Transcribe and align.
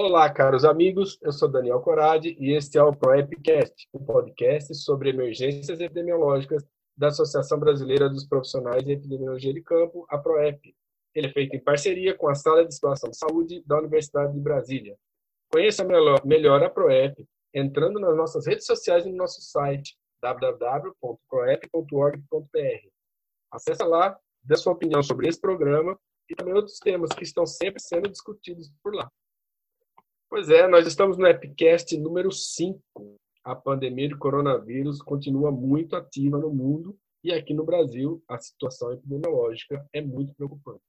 Olá, 0.00 0.30
caros 0.30 0.64
amigos. 0.64 1.18
Eu 1.20 1.32
sou 1.32 1.48
Daniel 1.48 1.80
Corade 1.80 2.36
e 2.38 2.52
este 2.52 2.78
é 2.78 2.82
o 2.84 2.94
ProEpcast, 2.94 3.88
um 3.92 3.98
podcast 3.98 4.72
sobre 4.76 5.10
emergências 5.10 5.80
epidemiológicas 5.80 6.64
da 6.96 7.08
Associação 7.08 7.58
Brasileira 7.58 8.08
dos 8.08 8.24
Profissionais 8.24 8.84
de 8.84 8.92
Epidemiologia 8.92 9.52
de 9.52 9.60
Campo, 9.60 10.06
a 10.08 10.16
ProEP. 10.16 10.72
Ele 11.12 11.26
é 11.26 11.32
feito 11.32 11.56
em 11.56 11.60
parceria 11.60 12.16
com 12.16 12.28
a 12.28 12.34
Sala 12.36 12.64
de 12.64 12.72
Situação 12.72 13.10
de 13.10 13.18
Saúde 13.18 13.60
da 13.66 13.76
Universidade 13.76 14.34
de 14.34 14.38
Brasília. 14.38 14.96
Conheça 15.50 15.84
melhor 16.24 16.62
a 16.62 16.70
ProEP 16.70 17.26
entrando 17.52 17.98
nas 17.98 18.16
nossas 18.16 18.46
redes 18.46 18.66
sociais 18.66 19.04
e 19.04 19.10
no 19.10 19.16
nosso 19.16 19.42
site 19.42 19.98
www.proep.org.br. 20.22 22.88
Acesse 23.50 23.82
lá, 23.82 24.16
dê 24.44 24.54
sua 24.54 24.74
opinião 24.74 25.02
sobre 25.02 25.26
esse 25.26 25.40
programa 25.40 25.98
e 26.30 26.36
também 26.36 26.54
outros 26.54 26.78
temas 26.78 27.10
que 27.10 27.24
estão 27.24 27.44
sempre 27.44 27.82
sendo 27.82 28.08
discutidos 28.08 28.70
por 28.80 28.94
lá. 28.94 29.10
Pois 30.30 30.50
é, 30.50 30.68
nós 30.68 30.86
estamos 30.86 31.16
no 31.16 31.26
Epicast 31.26 31.96
número 31.96 32.30
5. 32.30 32.82
A 33.42 33.56
pandemia 33.56 34.08
de 34.08 34.16
coronavírus 34.18 35.00
continua 35.00 35.50
muito 35.50 35.96
ativa 35.96 36.36
no 36.36 36.50
mundo 36.50 36.98
e 37.24 37.32
aqui 37.32 37.54
no 37.54 37.64
Brasil 37.64 38.22
a 38.28 38.36
situação 38.38 38.92
epidemiológica 38.92 39.88
é 39.90 40.02
muito 40.02 40.34
preocupante. 40.34 40.82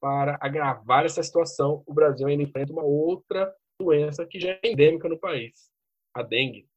Para 0.00 0.36
agravar 0.40 1.04
essa 1.04 1.22
situação, 1.22 1.84
o 1.86 1.94
Brasil 1.94 2.26
ainda 2.26 2.42
enfrenta 2.42 2.72
uma 2.72 2.82
outra 2.82 3.54
doença 3.80 4.26
que 4.26 4.40
já 4.40 4.50
é 4.50 4.60
endêmica 4.64 5.08
no 5.08 5.20
país, 5.20 5.70
a 6.12 6.24
dengue. 6.24 6.68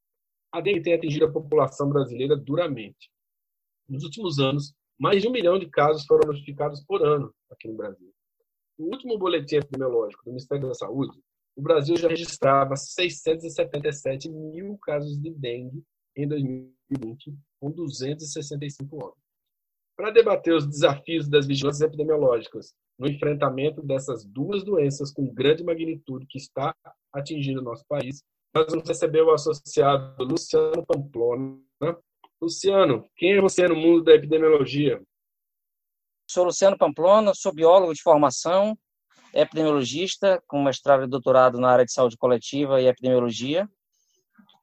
A 0.51 0.61
dengue 0.61 0.83
tem 0.83 0.93
atingido 0.93 1.25
a 1.25 1.31
população 1.31 1.89
brasileira 1.89 2.35
duramente. 2.35 3.09
Nos 3.89 4.03
últimos 4.03 4.37
anos, 4.37 4.71
mais 4.99 5.23
de 5.23 5.27
um 5.27 5.31
milhão 5.31 5.57
de 5.57 5.67
casos 5.67 6.05
foram 6.05 6.31
notificados 6.31 6.85
por 6.85 7.03
ano 7.03 7.33
aqui 7.49 7.67
no 7.67 7.75
Brasil. 7.75 8.13
No 8.77 8.85
último 8.85 9.17
boletim 9.17 9.55
epidemiológico 9.55 10.23
do 10.23 10.29
Ministério 10.29 10.67
da 10.67 10.75
Saúde, 10.75 11.19
o 11.55 11.61
Brasil 11.61 11.95
já 11.97 12.07
registrava 12.07 12.75
677 12.75 14.29
mil 14.29 14.77
casos 14.77 15.17
de 15.17 15.31
dengue 15.31 15.83
em 16.15 16.27
2020, 16.27 17.35
com 17.59 17.71
265 17.71 18.95
óbitos. 18.95 19.21
Para 19.95 20.11
debater 20.11 20.53
os 20.53 20.67
desafios 20.67 21.29
das 21.29 21.45
vigilâncias 21.45 21.87
epidemiológicas 21.87 22.73
no 22.97 23.07
enfrentamento 23.07 23.81
dessas 23.81 24.25
duas 24.25 24.63
doenças 24.63 25.11
com 25.11 25.33
grande 25.33 25.63
magnitude 25.63 26.25
que 26.27 26.37
está 26.37 26.75
atingindo 27.13 27.61
o 27.61 27.63
nosso 27.63 27.85
país, 27.87 28.23
nós 28.53 28.65
vamos 28.69 28.87
receber 28.87 29.21
o 29.21 29.31
associado 29.31 30.23
Luciano 30.23 30.85
Pamplona. 30.85 31.59
Luciano, 32.41 33.09
quem 33.15 33.33
é 33.33 33.41
você 33.41 33.67
no 33.67 33.75
mundo 33.75 34.03
da 34.03 34.13
epidemiologia? 34.13 35.01
Sou 36.29 36.45
Luciano 36.45 36.77
Pamplona, 36.77 37.33
sou 37.33 37.53
biólogo 37.53 37.93
de 37.93 38.01
formação, 38.01 38.77
epidemiologista, 39.33 40.41
com 40.47 40.63
mestrado 40.63 41.03
e 41.03 41.07
doutorado 41.07 41.59
na 41.59 41.69
área 41.69 41.85
de 41.85 41.93
saúde 41.93 42.17
coletiva 42.17 42.81
e 42.81 42.87
epidemiologia. 42.87 43.69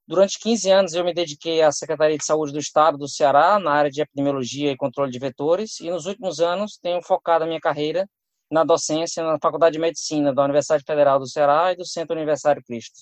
Durante 0.07 0.39
15 0.39 0.71
anos 0.71 0.95
eu 0.95 1.05
me 1.05 1.13
dediquei 1.13 1.61
à 1.61 1.71
Secretaria 1.71 2.17
de 2.17 2.25
Saúde 2.25 2.53
do 2.53 2.59
Estado 2.59 2.97
do 2.97 3.09
Ceará, 3.09 3.59
na 3.59 3.73
área 3.73 3.91
de 3.91 4.01
epidemiologia 4.01 4.73
e 4.73 4.77
controle 4.77 5.13
de 5.13 5.19
vetores, 5.19 5.81
e 5.81 5.91
nos 5.91 6.07
últimos 6.07 6.41
anos 6.41 6.79
tenho 6.79 7.03
focado 7.03 7.45
a 7.45 7.47
minha 7.47 7.61
carreira 7.61 8.09
na 8.51 8.65
docência 8.65 9.23
na 9.23 9.39
Faculdade 9.41 9.75
de 9.75 9.79
Medicina 9.79 10.33
da 10.33 10.45
Universidade 10.45 10.83
Federal 10.83 11.19
do 11.19 11.27
Ceará 11.27 11.73
e 11.73 11.77
do 11.77 11.85
Centro 11.85 12.17
Universitário 12.17 12.63
Cristo. 12.65 12.99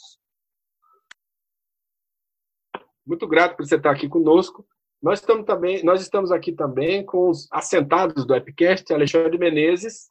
Muito 3.06 3.28
grato 3.28 3.56
por 3.56 3.64
você 3.64 3.77
estar 3.77 3.92
aqui 3.92 4.09
conosco. 4.09 4.67
Nós 5.00 5.20
estamos, 5.20 5.47
também, 5.47 5.84
nós 5.84 6.00
estamos 6.00 6.33
aqui 6.33 6.53
também 6.53 7.05
com 7.05 7.31
os 7.31 7.47
assentados 7.53 8.27
do 8.27 8.34
Epicast, 8.34 8.92
Alexandre 8.92 9.39
Menezes 9.39 10.11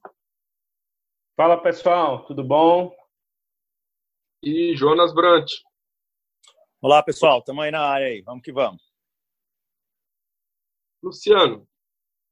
Fala 1.38 1.62
pessoal, 1.62 2.24
tudo 2.26 2.46
bom? 2.46 2.96
E 4.42 4.74
Jonas 4.74 5.14
Brant. 5.14 5.52
Olá 6.82 7.04
pessoal, 7.04 7.40
estamos 7.40 7.62
aí 7.62 7.72
na 7.72 7.82
área 7.82 8.08
aí, 8.08 8.22
vamos 8.22 8.42
que 8.42 8.54
vamos. 8.54 8.82
Luciano, 11.04 11.68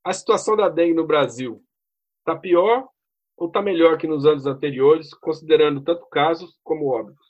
a 0.05 0.13
situação 0.13 0.55
da 0.55 0.69
dengue 0.69 0.93
no 0.93 1.05
Brasil 1.05 1.61
está 2.19 2.39
pior 2.39 2.87
ou 3.35 3.47
está 3.47 3.61
melhor 3.61 3.97
que 3.97 4.07
nos 4.07 4.25
anos 4.25 4.45
anteriores, 4.45 5.13
considerando 5.13 5.83
tanto 5.83 6.05
casos 6.05 6.57
como 6.63 6.87
óbitos? 6.87 7.27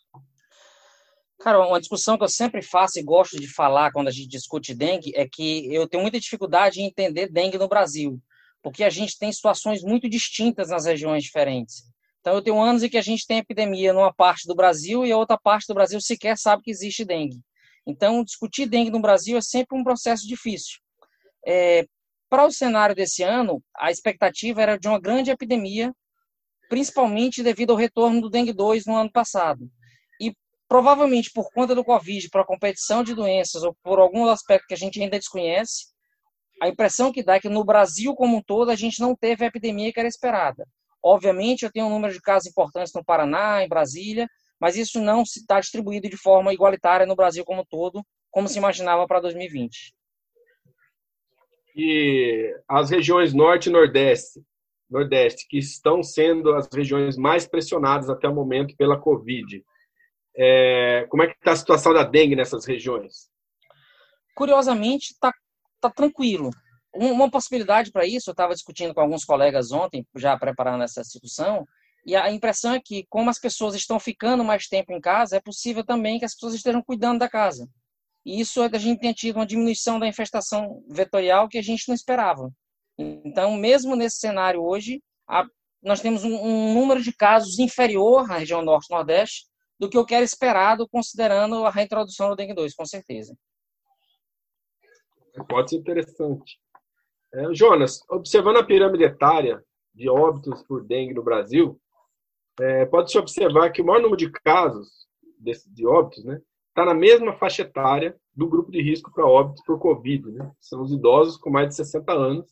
Cara, 1.40 1.66
uma 1.66 1.80
discussão 1.80 2.20
que 2.20 2.24
eu 2.24 2.30
sempre 2.30 2.62
faço 2.62 3.00
e 3.00 3.04
gosto 3.04 3.40
de 3.40 3.52
falar 3.52 3.92
quando 3.92 4.10
a 4.10 4.12
gente 4.12 4.28
discute 4.28 4.76
dengue 4.76 5.12
é 5.16 5.28
que 5.28 5.74
eu 5.74 5.90
tenho 5.90 6.04
muita 6.04 6.20
dificuldade 6.20 6.82
em 6.82 6.86
entender 6.86 7.32
dengue 7.32 7.58
no 7.58 7.68
Brasil 7.68 8.22
porque 8.64 8.84
a 8.84 8.90
gente 8.90 9.20
tem 9.20 9.32
situações 9.32 9.84
muito 9.84 10.10
distintas 10.10 10.70
nas 10.70 10.86
regiões 10.86 11.24
diferentes. 11.24 11.84
Então, 12.22 12.34
eu 12.36 12.42
tenho 12.42 12.62
anos 12.62 12.82
em 12.82 12.90
que 12.90 12.98
a 12.98 13.02
gente 13.02 13.28
tem 13.28 13.40
epidemia 13.40 13.92
numa 13.92 14.14
parte 14.14 14.48
do 14.48 14.56
Brasil 14.56 15.06
e 15.06 15.12
a 15.12 15.18
outra 15.18 15.38
parte 15.38 15.68
do 15.68 15.74
Brasil 15.74 16.00
sequer 16.00 16.38
sabe 16.38 16.64
que 16.64 16.72
existe 16.72 17.04
dengue. 17.04 17.42
Então, 17.86 18.24
discutir 18.24 18.66
dengue 18.66 18.90
no 18.90 19.02
Brasil 19.02 19.38
é 19.38 19.42
sempre 19.42 19.78
um 19.78 19.84
processo 19.84 20.26
difícil. 20.26 20.80
É, 21.46 21.86
para 22.30 22.46
o 22.46 22.52
cenário 22.52 22.96
desse 22.96 23.22
ano, 23.22 23.62
a 23.76 23.92
expectativa 23.92 24.62
era 24.62 24.80
de 24.80 24.88
uma 24.88 25.00
grande 25.00 25.30
epidemia, 25.30 25.94
principalmente 26.70 27.44
devido 27.44 27.72
ao 27.72 27.78
retorno 27.78 28.22
do 28.22 28.30
dengue 28.30 28.54
2 28.54 28.86
no 28.86 28.96
ano 28.96 29.12
passado. 29.12 29.70
E 30.20 30.34
provavelmente 30.70 31.30
por 31.32 31.52
conta 31.52 31.76
do 31.76 31.84
Covid, 31.84 32.30
para 32.30 32.42
a 32.42 32.48
competição 32.48 33.04
de 33.04 33.14
doenças 33.14 33.64
ou 33.64 33.76
por 33.84 34.00
algum 34.00 34.26
aspecto 34.30 34.68
que 34.68 34.74
a 34.74 34.78
gente 34.78 35.02
ainda 35.02 35.20
desconhece, 35.20 35.93
a 36.64 36.70
impressão 36.70 37.12
que 37.12 37.22
dá 37.22 37.36
é 37.36 37.40
que 37.42 37.50
no 37.50 37.66
Brasil 37.66 38.16
como 38.16 38.38
um 38.38 38.42
todo 38.42 38.72
a 38.72 38.76
gente 38.76 39.02
não 39.02 39.14
teve 39.14 39.44
a 39.44 39.48
epidemia 39.48 39.92
que 39.92 40.00
era 40.00 40.08
esperada. 40.08 40.66
Obviamente, 41.04 41.64
eu 41.64 41.72
tenho 41.72 41.88
um 41.88 41.90
número 41.90 42.14
de 42.14 42.22
casos 42.22 42.48
importantes 42.48 42.94
no 42.94 43.04
Paraná, 43.04 43.62
em 43.62 43.68
Brasília, 43.68 44.30
mas 44.58 44.78
isso 44.78 45.02
não 45.02 45.24
está 45.24 45.60
distribuído 45.60 46.08
de 46.08 46.16
forma 46.16 46.54
igualitária 46.54 47.06
no 47.06 47.18
Brasil 47.18 47.44
como 47.44 47.64
um 47.64 47.66
todo, 47.70 48.02
como 48.32 48.48
se 48.48 48.58
imaginava 48.58 49.06
para 49.06 49.20
2020. 49.20 49.94
E 51.76 52.56
as 52.66 52.90
regiões 52.90 53.34
Norte 53.34 53.68
e 53.68 53.72
Nordeste, 53.72 54.42
Nordeste, 54.90 55.46
que 55.50 55.58
estão 55.58 56.02
sendo 56.02 56.56
as 56.56 56.70
regiões 56.74 57.18
mais 57.18 57.46
pressionadas 57.46 58.10
até 58.10 58.30
o 58.30 58.34
momento 58.34 58.74
pela 58.78 58.98
Covid, 58.98 59.62
é, 60.38 61.06
como 61.10 61.24
é 61.24 61.28
que 61.28 61.34
está 61.34 61.52
a 61.52 61.58
situação 61.58 61.94
da 61.94 62.06
dengue 62.06 62.38
nessas 62.38 62.66
regiões? 62.66 63.30
Curiosamente, 64.34 65.12
está 65.12 65.34
tá 65.90 65.96
tranquilo. 65.96 66.50
Uma 66.94 67.30
possibilidade 67.30 67.92
para 67.92 68.06
isso, 68.06 68.30
eu 68.30 68.34
estava 68.34 68.54
discutindo 68.54 68.94
com 68.94 69.02
alguns 69.02 69.26
colegas 69.26 69.72
ontem, 69.72 70.06
já 70.16 70.38
preparando 70.38 70.84
essa 70.84 71.02
discussão, 71.02 71.66
e 72.06 72.16
a 72.16 72.30
impressão 72.32 72.74
é 72.74 72.82
que, 72.84 73.06
como 73.10 73.30
as 73.30 73.40
pessoas 73.40 73.76
estão 73.76 74.00
ficando 74.00 74.44
mais 74.44 74.68
tempo 74.68 74.92
em 74.92 75.00
casa, 75.00 75.38
é 75.38 75.42
possível 75.42 75.84
também 75.86 76.20
que 76.20 76.26
as 76.26 76.34
pessoas 76.34 76.54
estejam 76.54 76.84
cuidando 76.84 77.20
da 77.20 77.30
casa. 77.30 77.68
E 78.26 78.40
isso 78.40 78.62
é 78.62 78.70
a 78.72 78.78
gente 78.78 79.00
tem 79.00 79.14
tido 79.14 79.38
uma 79.38 79.46
diminuição 79.46 80.00
da 80.00 80.08
infestação 80.08 80.84
vetorial 80.90 81.48
que 81.48 81.58
a 81.58 81.62
gente 81.62 81.88
não 81.88 81.96
esperava. 81.96 82.52
Então, 82.98 83.56
mesmo 83.56 83.96
nesse 83.96 84.18
cenário 84.18 84.62
hoje, 84.62 85.02
a, 85.28 85.46
nós 85.82 86.02
temos 86.02 86.24
um, 86.24 86.34
um, 86.34 86.74
número 86.74 87.02
de 87.02 87.14
casos 87.14 87.58
inferior 87.60 88.28
na 88.28 88.38
região 88.38 88.62
norte-nordeste 88.62 89.46
do 89.80 89.90
que 89.90 89.98
o 89.98 90.06
que 90.06 90.14
era 90.14 90.24
esperado, 90.24 90.88
considerando 90.90 91.66
a 91.66 91.70
reintrodução 91.70 92.30
do 92.30 92.36
dengue 92.36 92.54
2, 92.54 92.74
com 92.74 92.86
certeza. 92.86 93.36
Pode 95.48 95.72
ser 95.72 95.78
interessante. 95.78 96.60
É, 97.34 97.54
Jonas, 97.54 98.02
observando 98.10 98.58
a 98.58 98.64
pirâmide 98.64 99.04
etária 99.04 99.64
de 99.94 100.08
óbitos 100.08 100.62
por 100.64 100.84
dengue 100.84 101.14
no 101.14 101.24
Brasil, 101.24 101.80
é, 102.60 102.86
pode-se 102.86 103.18
observar 103.18 103.72
que 103.72 103.82
o 103.82 103.86
maior 103.86 104.02
número 104.02 104.18
de 104.18 104.32
casos 104.32 105.08
de, 105.40 105.52
de 105.68 105.86
óbitos 105.86 106.24
né, 106.24 106.40
está 106.70 106.86
na 106.86 106.94
mesma 106.94 107.34
faixa 107.34 107.64
etária 107.64 108.16
do 108.36 108.48
grupo 108.48 108.72
de 108.72 108.82
risco 108.82 109.12
para 109.12 109.26
óbitos 109.26 109.64
por 109.64 109.80
Covid. 109.80 110.32
Né? 110.32 110.52
São 110.60 110.82
os 110.82 110.92
idosos 110.92 111.38
com 111.38 111.50
mais 111.50 111.70
de 111.70 111.76
60 111.76 112.12
anos. 112.12 112.52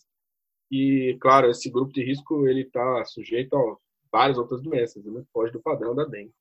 E, 0.71 1.17
claro, 1.19 1.49
esse 1.49 1.69
grupo 1.69 1.91
de 1.93 2.03
risco 2.03 2.47
ele 2.47 2.61
está 2.61 3.03
sujeito 3.05 3.55
a 3.55 3.77
várias 4.11 4.37
outras 4.37 4.61
doenças, 4.61 5.03
né? 5.05 5.23
foge 5.31 5.51
do 5.51 5.61
padrão 5.61 5.93
da 5.93 6.05
dengue. 6.05 6.33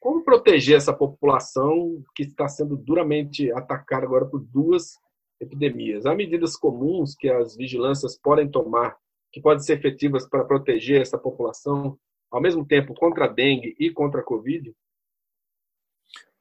Como 0.00 0.22
proteger 0.22 0.76
essa 0.76 0.92
população 0.92 2.02
que 2.14 2.22
está 2.22 2.48
sendo 2.48 2.76
duramente 2.76 3.50
atacada 3.52 4.06
agora 4.06 4.24
por 4.24 4.38
duas 4.38 4.96
epidemias. 5.40 6.06
Há 6.06 6.14
medidas 6.14 6.56
comuns 6.56 7.14
que 7.14 7.28
as 7.28 7.56
vigilâncias 7.56 8.18
podem 8.18 8.50
tomar, 8.50 8.96
que 9.32 9.40
podem 9.40 9.62
ser 9.62 9.78
efetivas 9.78 10.28
para 10.28 10.44
proteger 10.44 11.00
essa 11.00 11.18
população, 11.18 11.98
ao 12.30 12.40
mesmo 12.40 12.66
tempo 12.66 12.94
contra 12.94 13.24
a 13.24 13.28
dengue 13.28 13.74
e 13.78 13.90
contra 13.90 14.20
a 14.20 14.24
Covid? 14.24 14.72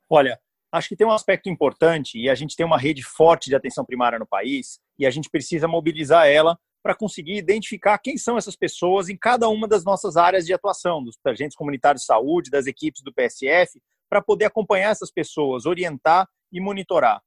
Olha, 0.09 0.39
acho 0.71 0.89
que 0.89 0.95
tem 0.95 1.07
um 1.07 1.11
aspecto 1.11 1.49
importante 1.49 2.17
e 2.17 2.29
a 2.29 2.35
gente 2.35 2.55
tem 2.55 2.65
uma 2.65 2.77
rede 2.77 3.03
forte 3.03 3.49
de 3.49 3.55
atenção 3.55 3.85
primária 3.85 4.19
no 4.19 4.27
país 4.27 4.79
e 4.97 5.05
a 5.05 5.09
gente 5.09 5.29
precisa 5.29 5.67
mobilizar 5.67 6.27
ela 6.27 6.57
para 6.81 6.95
conseguir 6.95 7.37
identificar 7.37 7.97
quem 7.97 8.17
são 8.17 8.37
essas 8.37 8.55
pessoas 8.55 9.09
em 9.09 9.17
cada 9.17 9.49
uma 9.49 9.67
das 9.67 9.83
nossas 9.83 10.15
áreas 10.15 10.45
de 10.45 10.53
atuação, 10.53 11.03
dos 11.03 11.17
agentes 11.25 11.57
comunitários 11.57 12.01
de 12.01 12.05
saúde, 12.05 12.49
das 12.49 12.65
equipes 12.65 13.01
do 13.01 13.13
PSF, 13.13 13.81
para 14.09 14.21
poder 14.21 14.45
acompanhar 14.45 14.91
essas 14.91 15.11
pessoas, 15.11 15.65
orientar 15.65 16.29
e 16.51 16.61
monitorar 16.61 17.21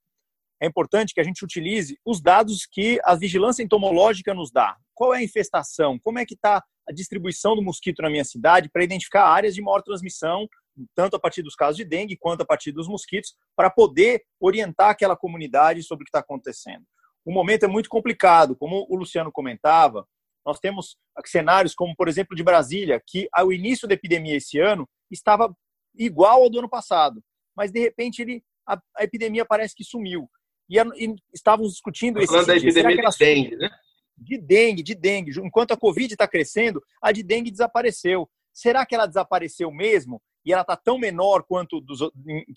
é 0.61 0.67
importante 0.67 1.15
que 1.15 1.21
a 1.21 1.25
gente 1.25 1.45
utilize 1.45 1.99
os 2.05 2.21
dados 2.21 2.67
que 2.67 3.01
a 3.05 3.15
vigilância 3.15 3.63
entomológica 3.63 4.35
nos 4.35 4.51
dá. 4.51 4.77
Qual 4.95 5.15
é 5.15 5.19
a 5.19 5.23
infestação? 5.23 5.99
Como 5.99 6.19
é 6.19 6.27
que 6.27 6.35
está 6.35 6.63
a 6.89 6.93
distribuição 6.93 7.57
do 7.57 7.63
mosquito 7.63 8.03
na 8.03 8.11
minha 8.11 8.25
cidade 8.25 8.69
para 8.69 8.85
identificar 8.85 9.25
áreas 9.25 9.55
de 9.55 9.63
maior 9.63 9.83
transmissão 9.83 10.49
tanto 10.95 11.17
a 11.17 11.21
partir 11.21 11.43
dos 11.43 11.55
casos 11.55 11.77
de 11.77 11.85
dengue 11.85 12.17
quanto 12.17 12.43
a 12.43 12.47
partir 12.47 12.73
dos 12.73 12.89
mosquitos, 12.89 13.35
para 13.57 13.71
poder 13.71 14.23
orientar 14.41 14.91
aquela 14.91 15.17
comunidade 15.17 15.83
sobre 15.83 16.03
o 16.03 16.05
que 16.05 16.11
está 16.11 16.21
acontecendo. 16.21 16.85
O 17.25 17.33
momento 17.33 17.65
é 17.65 17.69
muito 17.69 17.89
complicado, 17.89 18.57
como 18.57 18.87
o 18.89 18.97
Luciano 18.97 19.31
comentava, 19.31 20.07
nós 20.45 20.59
temos 20.59 20.97
cenários 21.27 21.75
como, 21.75 21.95
por 21.95 22.09
exemplo, 22.09 22.35
de 22.35 22.43
Brasília, 22.43 23.01
que 23.07 23.29
ao 23.33 23.53
início 23.53 23.87
da 23.87 23.95
epidemia 23.95 24.37
esse 24.37 24.59
ano 24.59 24.89
estava 25.11 25.55
igual 25.95 26.43
ao 26.43 26.51
do 26.51 26.61
ano 26.61 26.69
passado, 26.69 27.23
mas 27.55 27.71
de 27.71 27.79
repente 27.79 28.23
ele, 28.23 28.43
a, 28.67 28.81
a 28.97 29.05
epidemia 29.05 29.45
parece 29.45 29.75
que 29.75 29.85
sumiu. 29.85 30.31
E, 30.71 30.79
e 30.79 31.17
estávamos 31.35 31.73
discutindo 31.73 32.21
esse 32.21 32.47
da 32.47 32.57
epidemia 32.57 32.97
de 32.97 33.19
dengue, 33.19 33.57
né? 33.57 33.71
De 34.17 34.39
dengue, 34.39 34.83
de 34.83 34.95
dengue. 34.95 35.33
Enquanto 35.41 35.73
a 35.73 35.77
Covid 35.77 36.13
está 36.15 36.29
crescendo, 36.29 36.81
a 37.03 37.11
de 37.11 37.23
dengue 37.25 37.51
desapareceu. 37.51 38.31
Será 38.53 38.87
que 38.87 38.95
ela 38.95 39.07
desapareceu 39.07 39.73
mesmo? 39.73 40.23
E 40.45 40.53
ela 40.53 40.63
está 40.63 40.77
tão 40.77 40.99
menor 40.99 41.43
quanto 41.43 41.81
dos, 41.81 42.01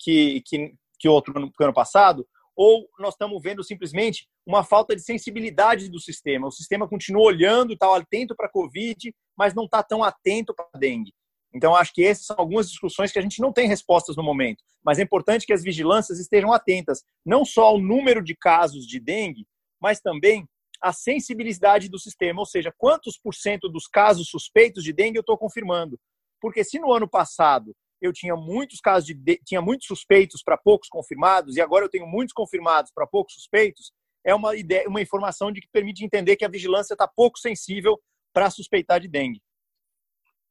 que, 0.00 0.42
que, 0.46 0.74
que 0.98 1.08
outro 1.08 1.36
ano, 1.36 1.52
ano 1.60 1.74
passado? 1.74 2.26
ou 2.56 2.88
nós 2.98 3.14
estamos 3.14 3.42
vendo 3.42 3.64
simplesmente 3.64 4.28
uma 4.46 4.62
falta 4.62 4.94
de 4.94 5.02
sensibilidade 5.02 5.90
do 5.90 5.98
sistema. 5.98 6.46
O 6.46 6.52
sistema 6.52 6.88
continua 6.88 7.22
olhando, 7.22 7.72
está 7.72 7.94
atento 7.96 8.34
para 8.36 8.46
a 8.46 8.50
Covid, 8.50 9.12
mas 9.36 9.54
não 9.54 9.64
está 9.64 9.82
tão 9.82 10.04
atento 10.04 10.54
para 10.54 10.68
a 10.72 10.78
dengue. 10.78 11.12
Então, 11.54 11.74
acho 11.74 11.92
que 11.94 12.04
essas 12.04 12.26
são 12.26 12.36
algumas 12.36 12.68
discussões 12.68 13.12
que 13.12 13.18
a 13.18 13.22
gente 13.22 13.40
não 13.40 13.52
tem 13.52 13.68
respostas 13.68 14.16
no 14.16 14.24
momento, 14.24 14.64
mas 14.84 14.98
é 14.98 15.02
importante 15.02 15.46
que 15.46 15.52
as 15.52 15.62
vigilâncias 15.62 16.18
estejam 16.18 16.52
atentas, 16.52 17.04
não 17.24 17.44
só 17.44 17.66
ao 17.66 17.78
número 17.78 18.22
de 18.22 18.34
casos 18.34 18.84
de 18.86 18.98
dengue, 18.98 19.46
mas 19.80 20.00
também 20.00 20.48
à 20.82 20.92
sensibilidade 20.92 21.88
do 21.88 21.98
sistema, 21.98 22.40
ou 22.40 22.46
seja, 22.46 22.74
quantos 22.76 23.16
por 23.16 23.34
cento 23.34 23.68
dos 23.68 23.86
casos 23.86 24.28
suspeitos 24.28 24.82
de 24.82 24.92
dengue 24.92 25.16
eu 25.16 25.20
estou 25.20 25.38
confirmando. 25.38 25.98
Porque 26.40 26.64
se 26.64 26.78
no 26.78 26.92
ano 26.92 27.08
passado 27.08 27.74
eu 28.02 28.12
tinha 28.12 28.36
muitos 28.36 28.80
casos 28.80 29.06
de, 29.06 29.40
tinha 29.46 29.62
muitos 29.62 29.86
suspeitos 29.86 30.42
para 30.42 30.58
poucos 30.58 30.88
confirmados 30.88 31.56
e 31.56 31.60
agora 31.60 31.84
eu 31.84 31.88
tenho 31.88 32.06
muitos 32.06 32.34
confirmados 32.34 32.90
para 32.92 33.06
poucos 33.06 33.34
suspeitos, 33.34 33.92
é 34.26 34.34
uma 34.34 34.56
ideia, 34.56 34.88
uma 34.88 35.00
informação 35.00 35.52
de 35.52 35.60
que 35.60 35.68
permite 35.72 36.04
entender 36.04 36.36
que 36.36 36.44
a 36.44 36.50
vigilância 36.50 36.94
está 36.94 37.06
pouco 37.06 37.38
sensível 37.38 37.98
para 38.32 38.50
suspeitar 38.50 39.00
de 39.00 39.08
dengue. 39.08 39.40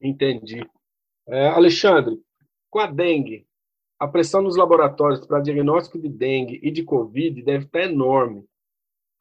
Entendi. 0.02 0.62
É, 1.28 1.48
Alexandre, 1.48 2.20
com 2.70 2.80
a 2.80 2.88
dengue, 2.88 3.48
a 4.00 4.08
pressão 4.08 4.42
nos 4.42 4.58
laboratórios 4.58 5.26
para 5.26 5.40
diagnóstico 5.40 5.98
de 5.98 6.10
dengue 6.10 6.60
e 6.62 6.70
de 6.70 6.84
covid 6.84 7.42
deve 7.42 7.66
estar 7.66 7.84
enorme. 7.84 8.46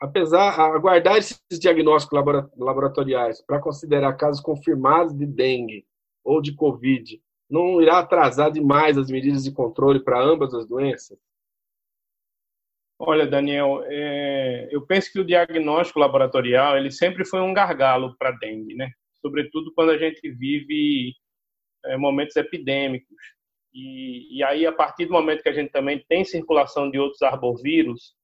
Apesar 0.01 0.59
aguardar 0.59 1.17
esses 1.17 1.41
diagnósticos 1.61 2.19
laboratoriais 2.57 3.41
para 3.47 3.61
considerar 3.61 4.17
casos 4.17 4.41
confirmados 4.41 5.17
de 5.17 5.25
dengue 5.25 5.87
ou 6.25 6.43
de 6.43 6.55
covid 6.55 7.23
não 7.49 7.81
irá 7.81 7.99
atrasar 7.99 8.51
demais 8.51 8.99
as 8.99 9.11
medidas 9.11 9.45
de 9.45 9.53
controle 9.53 10.01
para 10.01 10.21
ambas 10.21 10.53
as 10.55 10.67
doenças? 10.67 11.19
Olha, 12.99 13.27
Daniel, 13.27 13.83
é, 13.87 14.69
eu 14.73 14.85
penso 14.87 15.13
que 15.13 15.21
o 15.21 15.25
diagnóstico 15.25 15.99
laboratorial 15.99 16.77
ele 16.77 16.91
sempre 16.91 17.25
foi 17.25 17.41
um 17.41 17.53
gargalo 17.53 18.17
para 18.17 18.31
dengue, 18.33 18.75
né? 18.75 18.91
Sobretudo 19.21 19.73
quando 19.75 19.91
a 19.91 19.99
gente 19.99 20.21
vive 20.31 21.13
é, 21.87 21.97
momentos 21.97 22.37
epidêmicos. 22.37 23.17
E, 23.75 24.39
e 24.39 24.43
aí, 24.45 24.67
a 24.67 24.73
partir 24.73 25.07
do 25.07 25.13
momento 25.13 25.43
que 25.43 25.49
a 25.49 25.53
gente 25.53 25.71
também 25.71 26.05
tem 26.09 26.25
circulação 26.25 26.91
de 26.91 26.99
outros 26.99 27.23
arbovírus, 27.23 28.15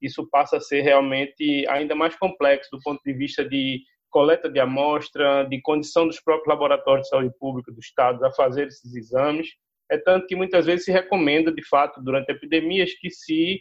isso 0.00 0.28
passa 0.28 0.56
a 0.58 0.60
ser 0.60 0.82
realmente 0.82 1.66
ainda 1.68 1.94
mais 1.94 2.16
complexo 2.16 2.70
do 2.70 2.80
ponto 2.82 3.00
de 3.04 3.12
vista 3.12 3.44
de 3.44 3.82
coleta 4.10 4.48
de 4.48 4.58
amostra, 4.58 5.44
de 5.44 5.60
condição 5.60 6.06
dos 6.06 6.20
próprios 6.20 6.48
laboratórios 6.48 7.04
de 7.04 7.10
saúde 7.10 7.34
pública 7.38 7.72
do 7.72 7.80
Estado 7.80 8.24
a 8.24 8.32
fazer 8.32 8.68
esses 8.68 8.94
exames. 8.94 9.48
É 9.90 9.98
tanto 9.98 10.26
que 10.26 10.34
muitas 10.34 10.66
vezes 10.66 10.84
se 10.84 10.92
recomenda, 10.92 11.52
de 11.52 11.66
fato, 11.66 12.02
durante 12.02 12.30
epidemias, 12.30 12.92
que 12.94 13.10
se 13.10 13.60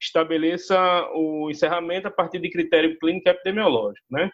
estabeleça 0.00 0.76
o 1.14 1.50
encerramento 1.50 2.08
a 2.08 2.10
partir 2.10 2.38
de 2.38 2.50
critério 2.50 2.98
clínico 2.98 3.28
epidemiológico, 3.28 4.06
né? 4.10 4.30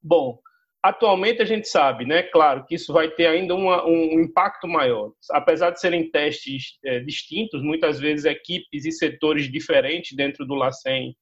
Bom, 0.00 0.38
atualmente 0.82 1.40
a 1.40 1.44
gente 1.44 1.68
sabe, 1.68 2.04
né, 2.04 2.22
claro, 2.24 2.64
que 2.66 2.74
isso 2.74 2.92
vai 2.92 3.08
ter 3.08 3.26
ainda 3.26 3.54
uma, 3.54 3.86
um 3.86 4.20
impacto 4.20 4.66
maior. 4.66 5.12
Apesar 5.30 5.70
de 5.70 5.80
serem 5.80 6.10
testes 6.10 6.78
é, 6.84 7.00
distintos, 7.00 7.62
muitas 7.62 8.00
vezes 8.00 8.24
equipes 8.24 8.84
e 8.84 8.90
setores 8.90 9.50
diferentes 9.50 10.16
dentro 10.16 10.44
do 10.44 10.54
LACEN 10.54 11.14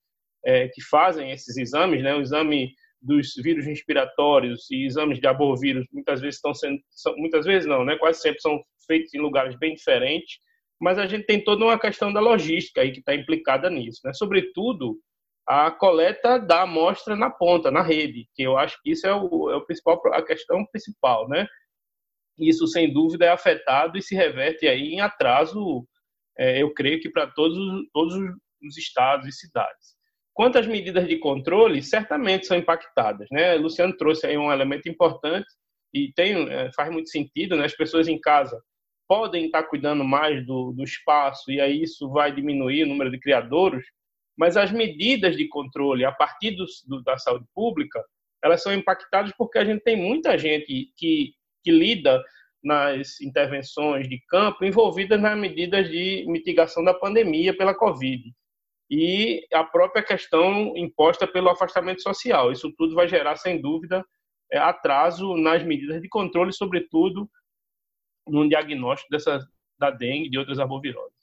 é, 0.44 0.68
que 0.68 0.82
fazem 0.82 1.30
esses 1.30 1.56
exames, 1.58 2.02
né? 2.02 2.14
O 2.14 2.22
exame 2.22 2.72
dos 3.02 3.34
vírus 3.36 3.66
respiratórios 3.66 4.70
e 4.70 4.86
exames 4.86 5.20
de 5.20 5.26
arbovírus 5.26 5.86
muitas 5.92 6.20
vezes 6.20 6.36
estão 6.36 6.54
sendo, 6.54 6.80
muitas 7.16 7.44
vezes 7.44 7.68
não, 7.68 7.84
né? 7.84 7.96
Quase 7.98 8.20
sempre 8.20 8.40
são 8.40 8.62
feitos 8.86 9.12
em 9.12 9.18
lugares 9.18 9.58
bem 9.58 9.74
diferentes, 9.74 10.38
mas 10.80 10.98
a 10.98 11.06
gente 11.06 11.26
tem 11.26 11.42
toda 11.42 11.64
uma 11.64 11.78
questão 11.78 12.10
da 12.12 12.20
logística 12.20 12.80
aí 12.80 12.92
que 12.92 13.00
está 13.00 13.14
implicada 13.14 13.68
nisso, 13.68 14.00
né? 14.04 14.12
Sobretudo 14.14 14.98
a 15.46 15.70
coleta 15.70 16.38
da 16.38 16.62
amostra 16.62 17.16
na 17.16 17.31
ponta, 17.31 17.70
na 17.70 17.82
rede, 17.82 18.28
que 18.34 18.42
eu 18.42 18.56
acho 18.56 18.81
que 18.82 18.92
isso 18.92 19.06
é 19.06 19.14
o, 19.14 19.50
é 19.50 19.56
o 19.56 19.64
principal, 19.64 20.00
a 20.12 20.22
questão 20.22 20.64
principal, 20.66 21.28
né? 21.28 21.46
Isso 22.38 22.66
sem 22.66 22.92
dúvida 22.92 23.26
é 23.26 23.28
afetado 23.28 23.98
e 23.98 24.02
se 24.02 24.14
reverte 24.14 24.66
aí 24.66 24.94
em 24.94 25.00
atraso, 25.00 25.87
é, 26.38 26.62
eu 26.62 26.72
creio 26.72 27.00
que 27.00 27.10
para 27.10 27.26
todos 27.26 27.58
todos 27.92 28.14
os 28.62 28.78
estados 28.78 29.26
e 29.26 29.32
cidades. 29.32 30.00
Quanto 30.32 30.58
às 30.58 30.66
medidas 30.66 31.06
de 31.06 31.19
controle, 31.19 31.82
certamente 31.82 32.46
são 32.46 32.56
impactadas. 32.56 33.26
Né? 33.31 33.56
O 33.56 33.62
Luciano 33.62 33.96
trouxe 33.96 34.26
aí 34.26 34.38
um 34.38 34.52
elemento 34.52 34.88
importante 34.88 35.46
e 35.93 36.12
tem, 36.14 36.48
é, 36.48 36.70
faz 36.72 36.90
muito 36.90 37.10
sentido, 37.10 37.56
né? 37.56 37.64
as 37.64 37.76
pessoas 37.76 38.08
em 38.08 38.19
casa 38.19 38.58
podem 39.08 39.46
estar 39.46 39.64
cuidando 39.64 40.04
mais 40.04 40.46
do, 40.46 40.72
do 40.72 40.84
espaço 40.84 41.50
e 41.50 41.60
aí 41.60 41.82
isso 41.82 42.08
vai 42.10 42.32
diminuir 42.32 42.84
o 42.84 42.86
número 42.86 43.10
de 43.10 43.19
criadouros, 43.19 43.84
mas 44.37 44.56
as 44.56 44.73
medidas 44.73 45.37
de 45.37 45.49
controle 45.49 46.05
a 46.05 46.12
partir 46.12 46.53
do, 46.53 46.65
do, 46.87 47.03
da 47.03 47.19
saúde 47.19 47.47
pública, 47.55 48.03
elas 48.43 48.62
são 48.62 48.73
impactadas 48.73 49.32
porque 49.37 49.59
a 49.59 49.65
gente 49.65 49.82
tem 49.82 49.97
muita 49.97 50.38
gente 50.38 50.93
que, 50.97 51.32
que 51.62 51.71
lida 51.71 52.23
nas 52.62 53.21
intervenções 53.21 54.09
de 54.09 54.21
campo 54.29 54.65
envolvidas 54.65 55.21
nas 55.21 55.38
medidas 55.38 55.88
de 55.88 56.25
mitigação 56.29 56.85
da 56.85 56.93
pandemia 56.93 57.56
pela 57.56 57.75
Covid 57.75 58.32
e 58.91 59.47
a 59.53 59.62
própria 59.62 60.03
questão 60.03 60.77
imposta 60.77 61.27
pelo 61.27 61.49
afastamento 61.49 62.03
social. 62.03 62.50
Isso 62.50 62.73
tudo 62.77 62.94
vai 62.94 63.06
gerar, 63.06 63.37
sem 63.37 63.61
dúvida, 63.61 64.05
é, 64.50 64.59
atraso 64.59 65.37
nas 65.37 65.62
medidas 65.62 66.03
de 66.03 66.09
controle, 66.09 66.53
sobretudo 66.53 67.31
no 68.27 68.49
diagnóstico 68.49 69.11
dessa, 69.11 69.47
da 69.79 69.91
dengue 69.91 70.27
e 70.27 70.31
de 70.31 70.39
outras 70.39 70.58
arboviroses. 70.58 71.19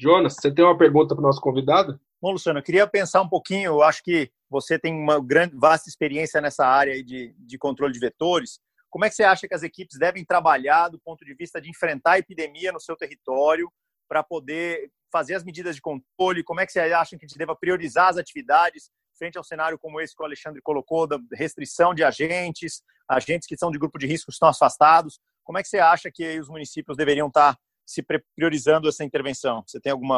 Jonas, 0.00 0.36
você 0.40 0.50
tem 0.50 0.64
uma 0.64 0.78
pergunta 0.78 1.14
para 1.14 1.20
o 1.20 1.26
nosso 1.26 1.42
convidado? 1.42 2.00
Bom, 2.22 2.32
Luciano, 2.32 2.58
eu 2.58 2.62
queria 2.62 2.86
pensar 2.86 3.20
um 3.20 3.28
pouquinho, 3.28 3.66
eu 3.66 3.82
acho 3.82 4.02
que 4.02 4.30
você 4.48 4.78
tem 4.78 4.94
uma 4.94 5.22
grande, 5.22 5.54
vasta 5.54 5.90
experiência 5.90 6.40
nessa 6.40 6.66
área 6.66 7.04
de, 7.04 7.34
de 7.38 7.58
controle 7.58 7.92
de 7.92 7.98
vetores. 7.98 8.58
Como 8.88 9.04
é 9.04 9.10
que 9.10 9.14
você 9.14 9.24
acha 9.24 9.46
que 9.46 9.54
as 9.54 9.62
equipes 9.62 9.98
devem 9.98 10.24
trabalhar 10.24 10.88
do 10.88 10.98
ponto 10.98 11.22
de 11.22 11.34
vista 11.34 11.60
de 11.60 11.68
enfrentar 11.68 12.12
a 12.12 12.18
epidemia 12.18 12.72
no 12.72 12.80
seu 12.80 12.96
território 12.96 13.70
para 14.08 14.22
poder 14.22 14.90
fazer 15.12 15.34
as 15.34 15.44
medidas 15.44 15.76
de 15.76 15.82
controle? 15.82 16.42
Como 16.42 16.60
é 16.60 16.66
que 16.66 16.72
você 16.72 16.80
acha 16.80 17.18
que 17.18 17.26
a 17.26 17.28
gente 17.28 17.36
deva 17.36 17.54
priorizar 17.54 18.08
as 18.08 18.16
atividades 18.16 18.90
frente 19.18 19.36
a 19.36 19.42
um 19.42 19.44
cenário 19.44 19.78
como 19.78 20.00
esse 20.00 20.16
que 20.16 20.22
o 20.22 20.24
Alexandre 20.24 20.62
colocou, 20.62 21.06
da 21.06 21.18
restrição 21.34 21.92
de 21.92 22.02
agentes, 22.02 22.82
agentes 23.06 23.46
que 23.46 23.56
são 23.56 23.70
de 23.70 23.78
grupo 23.78 23.98
de 23.98 24.06
risco 24.06 24.30
estão 24.30 24.48
afastados? 24.48 25.20
Como 25.44 25.58
é 25.58 25.62
que 25.62 25.68
você 25.68 25.78
acha 25.78 26.10
que 26.10 26.40
os 26.40 26.48
municípios 26.48 26.96
deveriam 26.96 27.28
estar 27.28 27.54
se 27.90 28.04
priorizando 28.36 28.88
essa 28.88 29.04
intervenção? 29.04 29.64
Você 29.66 29.80
tem 29.80 29.90
algum 29.90 30.08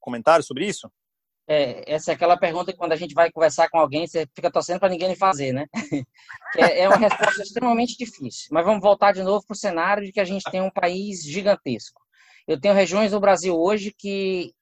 comentário 0.00 0.44
sobre 0.44 0.66
isso? 0.66 0.90
É, 1.46 1.92
essa 1.92 2.10
é 2.10 2.14
aquela 2.14 2.36
pergunta 2.36 2.72
que 2.72 2.78
quando 2.78 2.92
a 2.92 2.96
gente 2.96 3.14
vai 3.14 3.30
conversar 3.30 3.68
com 3.68 3.78
alguém, 3.78 4.06
você 4.06 4.26
fica 4.34 4.50
torcendo 4.50 4.80
para 4.80 4.88
ninguém 4.88 5.14
fazer, 5.14 5.52
né? 5.52 5.66
é, 6.56 6.80
é 6.80 6.88
uma 6.88 6.96
resposta 6.96 7.42
extremamente 7.42 7.96
difícil. 7.96 8.48
Mas 8.50 8.64
vamos 8.64 8.80
voltar 8.82 9.12
de 9.12 9.22
novo 9.22 9.44
para 9.46 9.54
o 9.54 9.58
cenário 9.58 10.04
de 10.04 10.10
que 10.10 10.20
a 10.20 10.24
gente 10.24 10.42
tem 10.50 10.60
um 10.60 10.70
país 10.70 11.22
gigantesco. 11.22 12.00
Eu 12.48 12.60
tenho 12.60 12.74
regiões 12.74 13.12
no 13.12 13.20
Brasil 13.20 13.54
hoje 13.54 13.94
que 13.96 14.52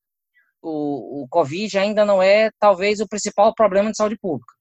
o, 0.61 1.23
o 1.23 1.29
Covid 1.29 1.79
ainda 1.79 2.05
não 2.05 2.23
é, 2.23 2.51
talvez, 2.59 3.01
o 3.01 3.09
principal 3.09 3.55
problema 3.55 3.91
de 3.91 3.97
saúde 3.97 4.19
pública. 4.19 4.53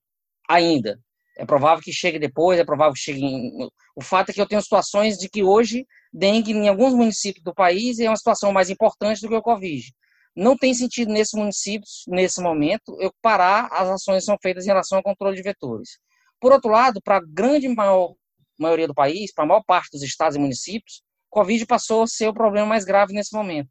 Ainda. 0.48 0.98
É 1.36 1.46
provável 1.46 1.82
que 1.82 1.92
chegue 1.92 2.18
depois, 2.18 2.58
é 2.58 2.64
provável 2.64 2.92
que 2.92 3.00
chegue. 3.00 3.24
Em... 3.24 3.68
O 3.96 4.02
fato 4.02 4.30
é 4.30 4.32
que 4.32 4.40
eu 4.40 4.46
tenho 4.46 4.62
situações 4.62 5.16
de 5.16 5.28
que 5.28 5.42
hoje 5.42 5.86
dengue 6.12 6.52
em 6.52 6.68
alguns 6.68 6.92
municípios 6.94 7.42
do 7.42 7.54
país 7.54 7.98
é 7.98 8.08
uma 8.08 8.16
situação 8.16 8.52
mais 8.52 8.68
importante 8.70 9.20
do 9.20 9.28
que 9.28 9.34
o 9.34 9.42
Covid. 9.42 9.92
Não 10.34 10.56
tem 10.56 10.72
sentido 10.72 11.12
nesses 11.12 11.34
municípios, 11.34 12.04
nesse 12.08 12.40
momento, 12.40 12.96
eu 13.00 13.12
parar 13.20 13.68
as 13.70 13.88
ações 13.88 14.20
que 14.20 14.26
são 14.26 14.38
feitas 14.40 14.64
em 14.64 14.68
relação 14.68 14.98
ao 14.98 15.04
controle 15.04 15.36
de 15.36 15.42
vetores. 15.42 15.98
Por 16.40 16.52
outro 16.52 16.70
lado, 16.70 17.00
para 17.02 17.18
a 17.18 17.22
grande 17.22 17.68
maior, 17.68 18.14
maioria 18.58 18.88
do 18.88 18.94
país, 18.94 19.32
para 19.32 19.44
a 19.44 19.46
maior 19.46 19.62
parte 19.62 19.90
dos 19.92 20.02
estados 20.02 20.36
e 20.36 20.40
municípios, 20.40 21.02
Covid 21.30 21.64
passou 21.66 22.02
a 22.02 22.06
ser 22.06 22.28
o 22.28 22.34
problema 22.34 22.66
mais 22.66 22.84
grave 22.84 23.14
nesse 23.14 23.34
momento. 23.34 23.70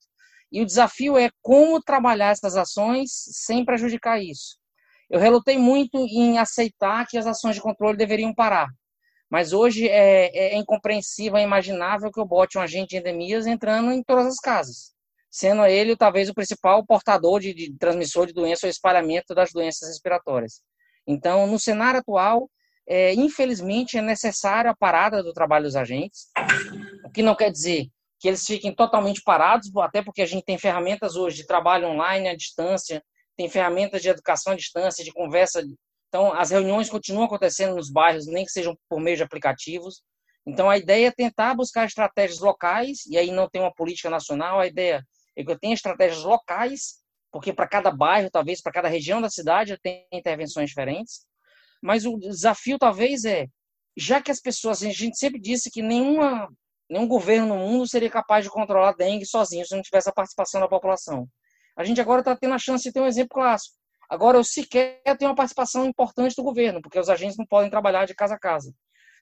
E 0.51 0.62
o 0.62 0.65
desafio 0.65 1.18
é 1.18 1.30
como 1.41 1.82
trabalhar 1.82 2.32
essas 2.32 2.56
ações 2.56 3.10
sem 3.12 3.63
prejudicar 3.63 4.22
isso. 4.22 4.58
Eu 5.12 5.20
relutei 5.20 5.58
muito 5.58 5.98
em 5.98 6.39
aceitar 6.39 7.06
que 7.06 7.18
as 7.18 7.27
ações 7.27 7.56
de 7.56 7.62
controle 7.62 7.98
deveriam 7.98 8.34
parar, 8.34 8.70
Mas 9.30 9.51
hoje 9.51 9.89
é, 9.89 10.27
é, 10.27 10.53
é 10.53 10.58
incompreensível, 10.58 11.38
é 11.38 11.44
imaginável 11.44 12.10
que 12.10 12.20
eu 12.20 12.25
bote 12.25 12.58
um 12.58 12.62
agente 12.62 12.91
de 12.91 12.98
endemias 12.98 13.46
entrando 13.46 13.91
em 13.91 14.01
todas 14.01 14.25
as 14.25 14.39
casas, 14.39 14.94
sendo 15.30 15.65
ele 15.65 15.98
talvez 15.98 16.30
o 16.30 16.34
principal 16.34 16.86
portador 16.86 17.41
de, 17.41 17.53
de 17.53 17.77
transmissor 17.77 18.25
de 18.25 18.34
doença 18.34 18.65
ou 18.65 18.70
espalhamento 18.70 19.36
das 19.36 19.51
doenças 19.51 19.89
respiratórias. 19.89 20.62
Então, 21.06 21.46
no 21.46 21.60
cenário 21.60 22.00
atual, 22.00 22.50
é, 22.88 23.13
infelizmente, 23.13 23.98
é 23.98 24.01
necessária 24.01 24.72
a 24.72 24.75
parada 24.75 25.22
do 25.22 25.34
trabalho 25.34 25.65
dos 25.65 25.75
agentes, 25.75 26.30
o 27.03 27.10
que 27.10 27.22
não 27.22 27.36
quer 27.36 27.51
dizer 27.51 27.88
que 28.18 28.30
eles 28.30 28.46
fiquem 28.46 28.74
totalmente 28.74 29.22
parados, 29.25 29.70
até 29.77 30.01
porque 30.01 30.22
a 30.22 30.25
gente 30.25 30.46
tem 30.46 30.58
ferramentas 30.58 31.18
hoje 31.18 31.38
de 31.38 31.48
trabalho 31.48 31.88
online 31.88 32.30
à 32.30 32.36
distância, 32.36 33.03
tem 33.38 33.50
ferramentas 33.50 34.01
de 34.01 34.09
educação 34.09 34.53
à 34.53 34.55
distância, 34.55 35.03
de 35.03 35.11
conversa. 35.11 35.63
Então, 36.07 36.33
as 36.33 36.51
reuniões 36.51 36.89
continuam 36.89 37.25
acontecendo 37.25 37.75
nos 37.75 37.89
bairros, 37.89 38.27
nem 38.27 38.45
que 38.45 38.51
sejam 38.51 38.77
por 38.89 39.00
meio 39.00 39.17
de 39.17 39.23
aplicativos. 39.23 40.01
Então, 40.45 40.69
a 40.69 40.77
ideia 40.77 41.07
é 41.07 41.11
tentar 41.11 41.55
buscar 41.55 41.85
estratégias 41.85 42.39
locais, 42.39 43.05
e 43.05 43.17
aí 43.17 43.31
não 43.31 43.50
tem 43.50 43.61
uma 43.61 43.73
política 43.73 44.09
nacional, 44.09 44.59
a 44.59 44.67
ideia 44.67 45.03
é 45.35 45.43
que 45.43 45.51
eu 45.51 45.59
tenha 45.59 45.73
estratégias 45.73 46.23
locais, 46.23 47.01
porque 47.31 47.53
para 47.53 47.67
cada 47.67 47.91
bairro, 47.91 48.29
talvez 48.29 48.61
para 48.61 48.71
cada 48.71 48.89
região 48.89 49.21
da 49.21 49.29
cidade, 49.29 49.79
tem 49.81 50.05
intervenções 50.11 50.69
diferentes. 50.69 51.25
Mas 51.81 52.05
o 52.05 52.17
desafio, 52.17 52.77
talvez, 52.77 53.23
é, 53.23 53.47
já 53.95 54.21
que 54.21 54.31
as 54.31 54.39
pessoas, 54.39 54.83
a 54.83 54.89
gente 54.89 55.17
sempre 55.17 55.39
disse 55.39 55.71
que 55.71 55.81
nenhuma, 55.81 56.50
nenhum 56.89 57.07
governo 57.07 57.47
no 57.47 57.57
mundo 57.57 57.88
seria 57.88 58.09
capaz 58.09 58.43
de 58.43 58.51
controlar 58.51 58.89
a 58.89 58.93
dengue 58.93 59.25
sozinho, 59.25 59.65
se 59.65 59.75
não 59.75 59.81
tivesse 59.81 60.09
a 60.09 60.13
participação 60.13 60.59
da 60.59 60.67
população. 60.67 61.27
A 61.77 61.83
gente 61.83 62.01
agora 62.01 62.21
está 62.21 62.35
tendo 62.35 62.53
a 62.53 62.59
chance 62.59 62.83
de 62.83 62.91
ter 62.91 63.01
um 63.01 63.07
exemplo 63.07 63.35
clássico. 63.35 63.75
Agora, 64.09 64.37
eu 64.37 64.43
sequer 64.43 65.01
tenho 65.17 65.29
uma 65.29 65.35
participação 65.35 65.85
importante 65.85 66.35
do 66.35 66.43
governo, 66.43 66.81
porque 66.81 66.99
os 66.99 67.09
agentes 67.09 67.37
não 67.37 67.45
podem 67.45 67.69
trabalhar 67.69 68.05
de 68.05 68.13
casa 68.13 68.35
a 68.35 68.39
casa. 68.39 68.73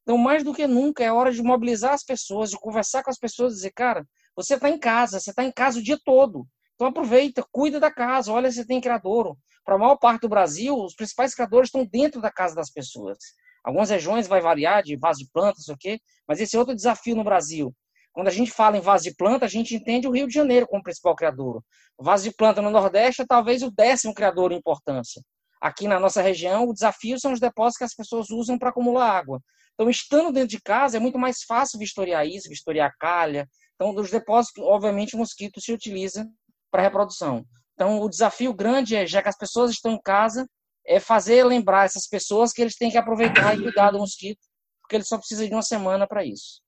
Então, 0.02 0.18
mais 0.18 0.44
do 0.44 0.54
que 0.54 0.66
nunca, 0.66 1.04
é 1.04 1.12
hora 1.12 1.32
de 1.32 1.42
mobilizar 1.44 1.94
as 1.94 2.04
pessoas, 2.04 2.50
de 2.50 2.58
conversar 2.58 3.04
com 3.04 3.12
as 3.12 3.18
pessoas 3.18 3.54
e 3.54 3.56
dizer, 3.58 3.72
cara, 3.72 4.04
você 4.36 4.56
está 4.56 4.70
em 4.70 4.80
casa, 4.80 5.20
você 5.20 5.30
está 5.30 5.44
em 5.44 5.52
casa 5.52 5.80
o 5.80 5.84
dia 5.84 6.00
todo. 6.04 6.48
Então, 6.74 6.88
aproveita, 6.88 7.46
cuida 7.52 7.80
da 7.80 7.92
casa. 7.92 8.32
Olha, 8.32 8.52
você 8.52 8.66
tem 8.66 8.82
criador. 8.82 9.38
Para 9.64 9.76
a 9.76 9.78
maior 9.78 9.98
parte 9.98 10.22
do 10.22 10.30
Brasil, 10.30 10.76
os 10.76 10.96
principais 10.96 11.36
criadores 11.36 11.68
estão 11.68 11.86
dentro 11.86 12.20
da 12.20 12.32
casa 12.32 12.56
das 12.56 12.72
pessoas. 12.72 13.20
Algumas 13.64 13.90
regiões 13.90 14.28
vai 14.28 14.42
variar 14.42 14.82
de 14.82 14.96
vaso 14.96 15.20
de 15.20 15.30
plantas, 15.32 15.68
o 15.68 15.78
quê? 15.78 16.00
Mas 16.28 16.40
esse 16.40 16.56
é 16.56 16.60
outro 16.60 16.74
desafio 16.74 17.16
no 17.16 17.24
Brasil. 17.24 17.72
Quando 18.20 18.28
a 18.28 18.32
gente 18.32 18.52
fala 18.52 18.78
em 18.78 18.82
vaso 18.82 19.06
de 19.06 19.16
planta, 19.16 19.46
a 19.46 19.48
gente 19.48 19.74
entende 19.74 20.06
o 20.06 20.12
Rio 20.12 20.28
de 20.28 20.34
Janeiro 20.34 20.68
como 20.68 20.84
principal 20.84 21.16
criador. 21.16 21.64
O 21.98 22.04
vaso 22.04 22.26
de 22.26 22.36
planta 22.36 22.62
no 22.62 22.70
Nordeste 22.70 23.22
é 23.22 23.26
talvez 23.26 23.64
o 23.64 23.72
décimo 23.72 24.14
criador 24.14 24.52
em 24.52 24.58
importância. 24.58 25.22
Aqui 25.62 25.88
na 25.88 26.02
nossa 26.02 26.22
região, 26.22 26.68
o 26.68 26.74
desafio 26.74 27.18
são 27.18 27.32
os 27.32 27.40
depósitos 27.40 27.78
que 27.78 27.84
as 27.86 27.96
pessoas 27.96 28.30
usam 28.30 28.60
para 28.60 28.72
acumular 28.72 29.10
água. 29.10 29.40
Então, 29.74 29.90
estando 29.90 30.34
dentro 30.34 30.50
de 30.50 30.62
casa, 30.62 30.98
é 30.98 31.00
muito 31.00 31.18
mais 31.18 31.44
fácil 31.48 31.80
vistoriar 31.80 32.28
isso, 32.28 32.50
vistoriar 32.50 32.94
calha. 33.00 33.48
Então, 33.76 33.96
dos 33.96 34.12
depósitos, 34.12 34.62
obviamente, 34.66 35.16
o 35.16 35.20
mosquito 35.20 35.62
se 35.62 35.72
utiliza 35.72 36.28
para 36.70 36.82
reprodução. 36.82 37.46
Então, 37.74 38.02
o 38.02 38.10
desafio 38.10 38.54
grande 38.54 38.98
é, 38.98 39.08
já 39.08 39.24
que 39.24 39.30
as 39.30 39.38
pessoas 39.38 39.72
estão 39.72 39.94
em 39.94 40.02
casa, 40.02 40.46
é 40.86 41.00
fazer 41.00 41.46
lembrar 41.46 41.86
essas 41.86 42.06
pessoas 42.06 42.52
que 42.52 42.62
eles 42.62 42.76
têm 42.76 42.92
que 42.92 42.98
aproveitar 42.98 43.58
e 43.58 43.64
cuidar 43.64 43.92
do 43.92 44.00
mosquito, 44.00 44.42
porque 44.82 44.98
eles 44.98 45.08
só 45.08 45.18
precisam 45.18 45.48
de 45.48 45.54
uma 45.54 45.62
semana 45.62 46.06
para 46.06 46.26
isso. 46.26 46.60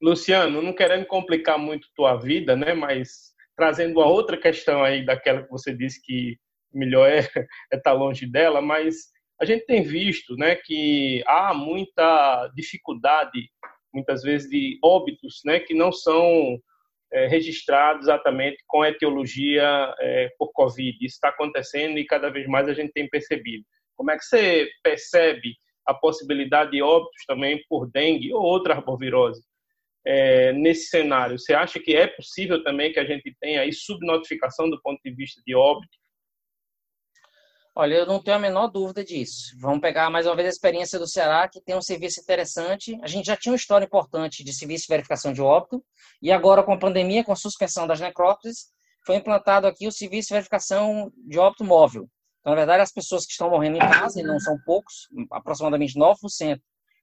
Luciano, 0.00 0.62
não 0.62 0.72
querendo 0.72 1.06
complicar 1.06 1.58
muito 1.58 1.88
tua 1.94 2.16
vida, 2.16 2.54
né, 2.54 2.72
mas 2.74 3.32
trazendo 3.56 3.98
uma 3.98 4.06
outra 4.06 4.36
questão 4.36 4.84
aí 4.84 5.04
daquela 5.04 5.42
que 5.42 5.50
você 5.50 5.74
disse 5.74 6.00
que 6.02 6.36
melhor 6.72 7.08
é 7.08 7.18
estar 7.18 7.32
é 7.72 7.76
tá 7.78 7.92
longe 7.92 8.26
dela, 8.26 8.60
mas 8.60 9.08
a 9.40 9.44
gente 9.44 9.66
tem 9.66 9.82
visto, 9.82 10.36
né, 10.36 10.54
que 10.56 11.22
há 11.26 11.52
muita 11.54 12.50
dificuldade, 12.54 13.50
muitas 13.92 14.22
vezes 14.22 14.48
de 14.48 14.78
óbitos, 14.82 15.40
né, 15.44 15.60
que 15.60 15.74
não 15.74 15.90
são 15.92 16.58
é, 17.12 17.26
registrados 17.26 18.04
exatamente 18.04 18.62
com 18.66 18.84
etiologia 18.84 19.94
é, 20.00 20.28
por 20.38 20.52
Covid. 20.52 20.96
Isso 21.00 21.14
está 21.14 21.28
acontecendo 21.28 21.98
e 21.98 22.04
cada 22.04 22.30
vez 22.30 22.46
mais 22.46 22.68
a 22.68 22.74
gente 22.74 22.92
tem 22.92 23.08
percebido. 23.08 23.64
Como 23.96 24.10
é 24.10 24.16
que 24.16 24.24
você 24.24 24.68
percebe 24.82 25.54
a 25.86 25.94
possibilidade 25.94 26.72
de 26.72 26.82
óbitos 26.82 27.24
também 27.26 27.62
por 27.68 27.90
dengue 27.90 28.32
ou 28.32 28.42
outra 28.42 28.74
arbovirose? 28.74 29.42
É, 30.08 30.54
nesse 30.54 30.88
cenário? 30.88 31.38
Você 31.38 31.52
acha 31.52 31.78
que 31.78 31.94
é 31.94 32.06
possível 32.06 32.64
também 32.64 32.90
que 32.90 32.98
a 32.98 33.04
gente 33.04 33.36
tenha 33.38 33.60
aí 33.60 33.72
subnotificação 33.74 34.70
do 34.70 34.80
ponto 34.80 34.98
de 35.04 35.14
vista 35.14 35.42
de 35.46 35.54
óbito? 35.54 35.92
Olha, 37.76 37.94
eu 37.94 38.06
não 38.06 38.20
tenho 38.20 38.38
a 38.38 38.40
menor 38.40 38.68
dúvida 38.68 39.04
disso. 39.04 39.54
Vamos 39.60 39.80
pegar 39.80 40.08
mais 40.08 40.26
uma 40.26 40.34
vez 40.34 40.46
a 40.46 40.50
experiência 40.50 40.98
do 40.98 41.06
Ceará, 41.06 41.46
que 41.46 41.60
tem 41.60 41.76
um 41.76 41.82
serviço 41.82 42.20
interessante. 42.20 42.98
A 43.02 43.06
gente 43.06 43.26
já 43.26 43.36
tinha 43.36 43.52
uma 43.52 43.58
história 43.58 43.84
importante 43.84 44.42
de 44.42 44.52
serviço 44.52 44.86
de 44.86 44.94
verificação 44.94 45.30
de 45.30 45.42
óbito, 45.42 45.84
e 46.22 46.32
agora 46.32 46.62
com 46.62 46.72
a 46.72 46.78
pandemia, 46.78 47.22
com 47.22 47.30
a 47.30 47.36
suspensão 47.36 47.86
das 47.86 48.00
necrópsias, 48.00 48.72
foi 49.04 49.16
implantado 49.16 49.66
aqui 49.66 49.86
o 49.86 49.92
serviço 49.92 50.28
de 50.28 50.34
verificação 50.34 51.12
de 51.14 51.38
óbito 51.38 51.64
móvel. 51.64 52.08
Então, 52.40 52.52
na 52.52 52.56
verdade, 52.56 52.82
as 52.82 52.92
pessoas 52.92 53.26
que 53.26 53.32
estão 53.32 53.50
morrendo 53.50 53.76
em 53.76 53.80
casa, 53.80 54.18
e 54.18 54.22
não 54.22 54.40
são 54.40 54.56
poucos, 54.64 55.06
aproximadamente 55.30 55.98
9% 55.98 56.58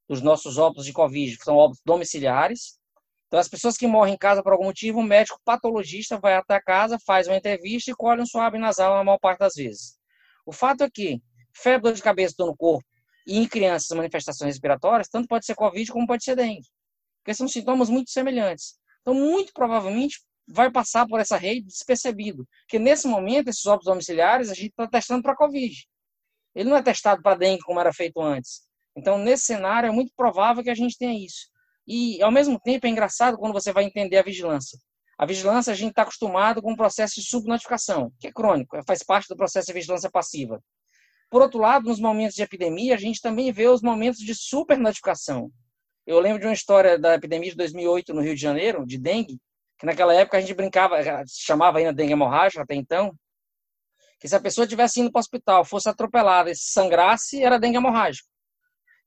dos 0.10 0.22
nossos 0.24 0.58
óbitos 0.58 0.86
de 0.86 0.92
Covid 0.92 1.38
são 1.44 1.56
óbitos 1.56 1.82
domiciliares, 1.86 2.80
então, 3.28 3.40
as 3.40 3.48
pessoas 3.48 3.76
que 3.76 3.88
morrem 3.88 4.14
em 4.14 4.18
casa 4.18 4.44
por 4.44 4.54
algum 4.54 4.66
motivo, 4.66 5.00
o 5.00 5.04
médico 5.04 5.40
patologista 5.44 6.18
vai 6.20 6.36
até 6.36 6.56
a 6.56 6.62
casa, 6.62 6.98
faz 7.06 7.28
uma 7.28 7.36
entrevista 7.36 7.92
e 7.92 7.96
colhe 7.96 8.22
um 8.22 8.26
suave 8.26 8.58
nasal 8.58 8.96
na 8.96 9.04
maior 9.04 9.18
parte 9.18 9.40
das 9.40 9.56
vezes. 9.56 9.98
O 10.46 10.52
fato 10.52 10.84
é 10.84 10.90
que 10.90 11.22
febre, 11.54 11.90
dor 11.90 11.94
de 11.94 12.04
cabeça, 12.04 12.36
dor 12.38 12.48
no 12.48 12.56
corpo 12.56 12.86
e 13.26 13.38
em 13.38 13.48
crianças 13.48 13.96
manifestações 13.98 14.50
respiratórias, 14.50 15.08
tanto 15.08 15.28
pode 15.28 15.46
ser 15.46 15.56
Covid 15.56 15.92
como 15.92 16.06
pode 16.06 16.24
ser 16.24 16.36
dengue. 16.36 16.68
Porque 17.24 17.34
são 17.34 17.48
sintomas 17.48 17.90
muito 17.90 18.12
semelhantes. 18.12 18.76
Então, 19.02 19.16
muito 19.16 19.52
provavelmente, 19.54 20.20
vai 20.48 20.72
passar 20.72 21.08
por 21.08 21.20
essa 21.20 21.36
rede 21.36 21.66
despercebido. 21.66 22.48
Porque 22.62 22.78
nesse 22.78 23.08
momento, 23.08 23.48
esses 23.48 23.66
óbitos 23.66 23.88
domiciliares, 23.92 24.52
a 24.52 24.54
gente 24.54 24.70
está 24.70 24.88
testando 24.88 25.24
para 25.24 25.36
Covid. 25.36 25.76
Ele 26.54 26.70
não 26.70 26.78
é 26.78 26.84
testado 26.84 27.24
para 27.24 27.36
dengue 27.36 27.64
como 27.64 27.80
era 27.80 27.92
feito 27.92 28.22
antes. 28.22 28.62
Então, 28.96 29.18
nesse 29.18 29.46
cenário, 29.46 29.88
é 29.88 29.92
muito 29.92 30.14
provável 30.16 30.64
que 30.64 30.70
a 30.70 30.76
gente 30.76 30.98
tenha 30.98 31.26
isso. 31.26 31.48
E, 31.88 32.22
ao 32.22 32.32
mesmo 32.32 32.60
tempo, 32.60 32.88
é 32.88 32.90
engraçado 32.90 33.38
quando 33.38 33.54
você 33.54 33.72
vai 33.72 33.84
entender 33.84 34.18
a 34.18 34.24
vigilância. 34.24 34.80
A 35.18 35.26
vigilância, 35.26 35.72
a 35.72 35.76
gente 35.76 35.92
está 35.92 36.02
acostumado 36.02 36.62
com 36.62 36.74
o 36.74 36.78
processo 36.78 37.16
de 37.16 37.28
subnotificação, 37.28 38.12
que 38.20 38.28
é 38.28 38.32
crônico, 38.32 38.78
faz 38.86 39.04
parte 39.04 39.28
do 39.30 39.38
processo 39.38 39.68
de 39.68 39.74
vigilância 39.74 40.10
passiva. 40.12 40.62
Por 41.30 41.42
outro 41.42 41.60
lado, 41.60 41.86
nos 41.86 42.00
momentos 42.00 42.36
de 42.36 42.44
epidemia, 42.44 42.96
a 42.96 42.98
gente 42.98 43.22
também 43.22 43.52
vê 43.52 43.68
os 43.68 43.82
momentos 43.82 44.20
de 44.20 44.36
supernotificação. 44.36 45.52
Eu 46.06 46.20
lembro 46.20 46.40
de 46.40 46.48
uma 46.48 46.54
história 46.54 47.00
da 47.00 47.16
epidemia 47.16 47.50
de 47.50 47.58
2008 47.58 48.14
no 48.14 48.22
Rio 48.22 48.36
de 48.36 48.42
Janeiro, 48.42 48.86
de 48.86 48.98
dengue, 48.98 49.40
que 49.80 49.86
naquela 49.86 50.14
época 50.14 50.38
a 50.38 50.42
gente 50.42 50.54
brincava, 50.54 50.98
chamava 51.28 51.80
ainda 51.80 51.94
dengue 51.94 52.14
hemorrágica 52.14 52.62
até 52.62 52.76
então, 52.76 53.14
que 54.20 54.28
se 54.28 54.36
a 54.36 54.40
pessoa 54.40 54.68
tivesse 54.68 55.00
indo 55.00 55.12
para 55.12 55.20
o 55.20 55.22
hospital, 55.22 55.66
fosse 55.66 55.90
atropelada 55.90 56.52
e 56.52 56.56
sangrasse, 56.56 57.44
era 57.44 57.60
dengue 57.60 57.78
hemorrágico. 57.78 58.30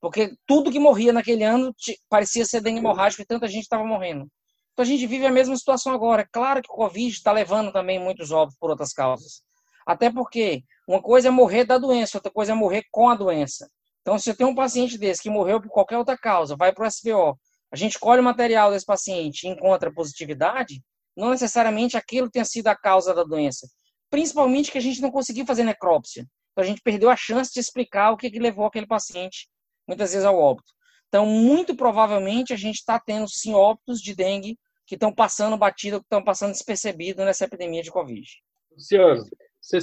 Porque 0.00 0.34
tudo 0.46 0.70
que 0.70 0.78
morria 0.78 1.12
naquele 1.12 1.44
ano 1.44 1.74
parecia 2.08 2.44
ser 2.44 2.60
dengue 2.60 2.78
hemorrágico 2.78 3.22
e 3.22 3.26
tanta 3.26 3.48
gente 3.48 3.62
estava 3.62 3.84
morrendo. 3.84 4.28
Então 4.72 4.84
a 4.84 4.86
gente 4.86 5.06
vive 5.06 5.26
a 5.26 5.30
mesma 5.32 5.56
situação 5.56 5.92
agora. 5.92 6.22
É 6.22 6.28
claro 6.30 6.62
que 6.62 6.70
o 6.70 6.74
Covid 6.74 7.08
está 7.08 7.32
levando 7.32 7.72
também 7.72 7.98
muitos 7.98 8.30
óbitos 8.30 8.56
por 8.60 8.70
outras 8.70 8.92
causas. 8.92 9.42
Até 9.84 10.08
porque 10.08 10.62
uma 10.86 11.02
coisa 11.02 11.28
é 11.28 11.30
morrer 11.30 11.64
da 11.64 11.78
doença, 11.78 12.18
outra 12.18 12.30
coisa 12.30 12.52
é 12.52 12.54
morrer 12.54 12.84
com 12.90 13.08
a 13.08 13.14
doença. 13.14 13.68
Então, 14.02 14.18
se 14.18 14.24
você 14.24 14.34
tem 14.34 14.46
um 14.46 14.54
paciente 14.54 14.96
desse 14.96 15.22
que 15.22 15.30
morreu 15.30 15.60
por 15.60 15.70
qualquer 15.70 15.98
outra 15.98 16.16
causa, 16.16 16.54
vai 16.56 16.72
para 16.72 16.86
o 16.86 16.90
SVO, 16.90 17.38
a 17.72 17.76
gente 17.76 17.98
colhe 17.98 18.20
o 18.20 18.24
material 18.24 18.70
desse 18.70 18.86
paciente 18.86 19.44
e 19.44 19.48
encontra 19.48 19.92
positividade, 19.92 20.80
não 21.16 21.30
necessariamente 21.30 21.96
aquilo 21.96 22.30
tenha 22.30 22.44
sido 22.44 22.68
a 22.68 22.76
causa 22.76 23.12
da 23.12 23.24
doença. 23.24 23.66
Principalmente 24.08 24.70
que 24.70 24.78
a 24.78 24.80
gente 24.80 25.02
não 25.02 25.10
conseguiu 25.10 25.44
fazer 25.44 25.64
necrópsia. 25.64 26.24
Então, 26.52 26.64
a 26.64 26.66
gente 26.66 26.80
perdeu 26.82 27.10
a 27.10 27.16
chance 27.16 27.52
de 27.52 27.60
explicar 27.60 28.12
o 28.12 28.16
que, 28.16 28.30
que 28.30 28.38
levou 28.38 28.64
aquele 28.64 28.86
paciente 28.86 29.48
muitas 29.88 30.12
vezes 30.12 30.26
ao 30.26 30.38
óbito. 30.38 30.72
Então, 31.08 31.24
muito 31.24 31.74
provavelmente, 31.74 32.52
a 32.52 32.56
gente 32.56 32.76
está 32.76 33.00
tendo 33.00 33.26
sim 33.28 33.54
óbitos 33.54 34.00
de 34.00 34.14
dengue 34.14 34.58
que 34.86 34.94
estão 34.94 35.12
passando 35.12 35.56
batido, 35.56 36.00
que 36.00 36.04
estão 36.04 36.22
passando 36.22 36.52
despercebido 36.52 37.24
nessa 37.24 37.46
epidemia 37.46 37.82
de 37.82 37.90
Covid. 37.90 38.26
Luciano, 38.70 39.24
você 39.60 39.78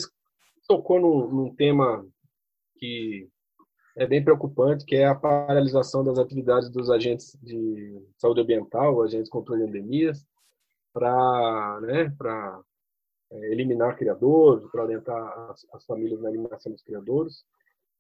tocou 0.68 1.00
num, 1.00 1.28
num 1.28 1.56
tema 1.56 2.06
que 2.78 3.28
é 3.98 4.06
bem 4.06 4.24
preocupante, 4.24 4.86
que 4.86 4.96
é 4.96 5.06
a 5.06 5.16
paralisação 5.16 6.04
das 6.04 6.20
atividades 6.20 6.70
dos 6.70 6.90
agentes 6.90 7.38
de 7.42 8.02
saúde 8.18 8.42
ambiental, 8.42 9.02
agentes 9.02 9.26
de 9.26 9.32
controle 9.32 9.64
de 9.64 9.70
endemias, 9.70 10.26
para 10.94 11.80
né, 11.82 12.14
é, 13.32 13.52
eliminar 13.52 13.98
criadores, 13.98 14.70
para 14.72 14.84
orientar 14.84 15.50
as, 15.50 15.66
as 15.74 15.86
famílias 15.86 16.22
na 16.22 16.30
eliminação 16.30 16.72
dos 16.72 16.84
criadores. 16.84 17.46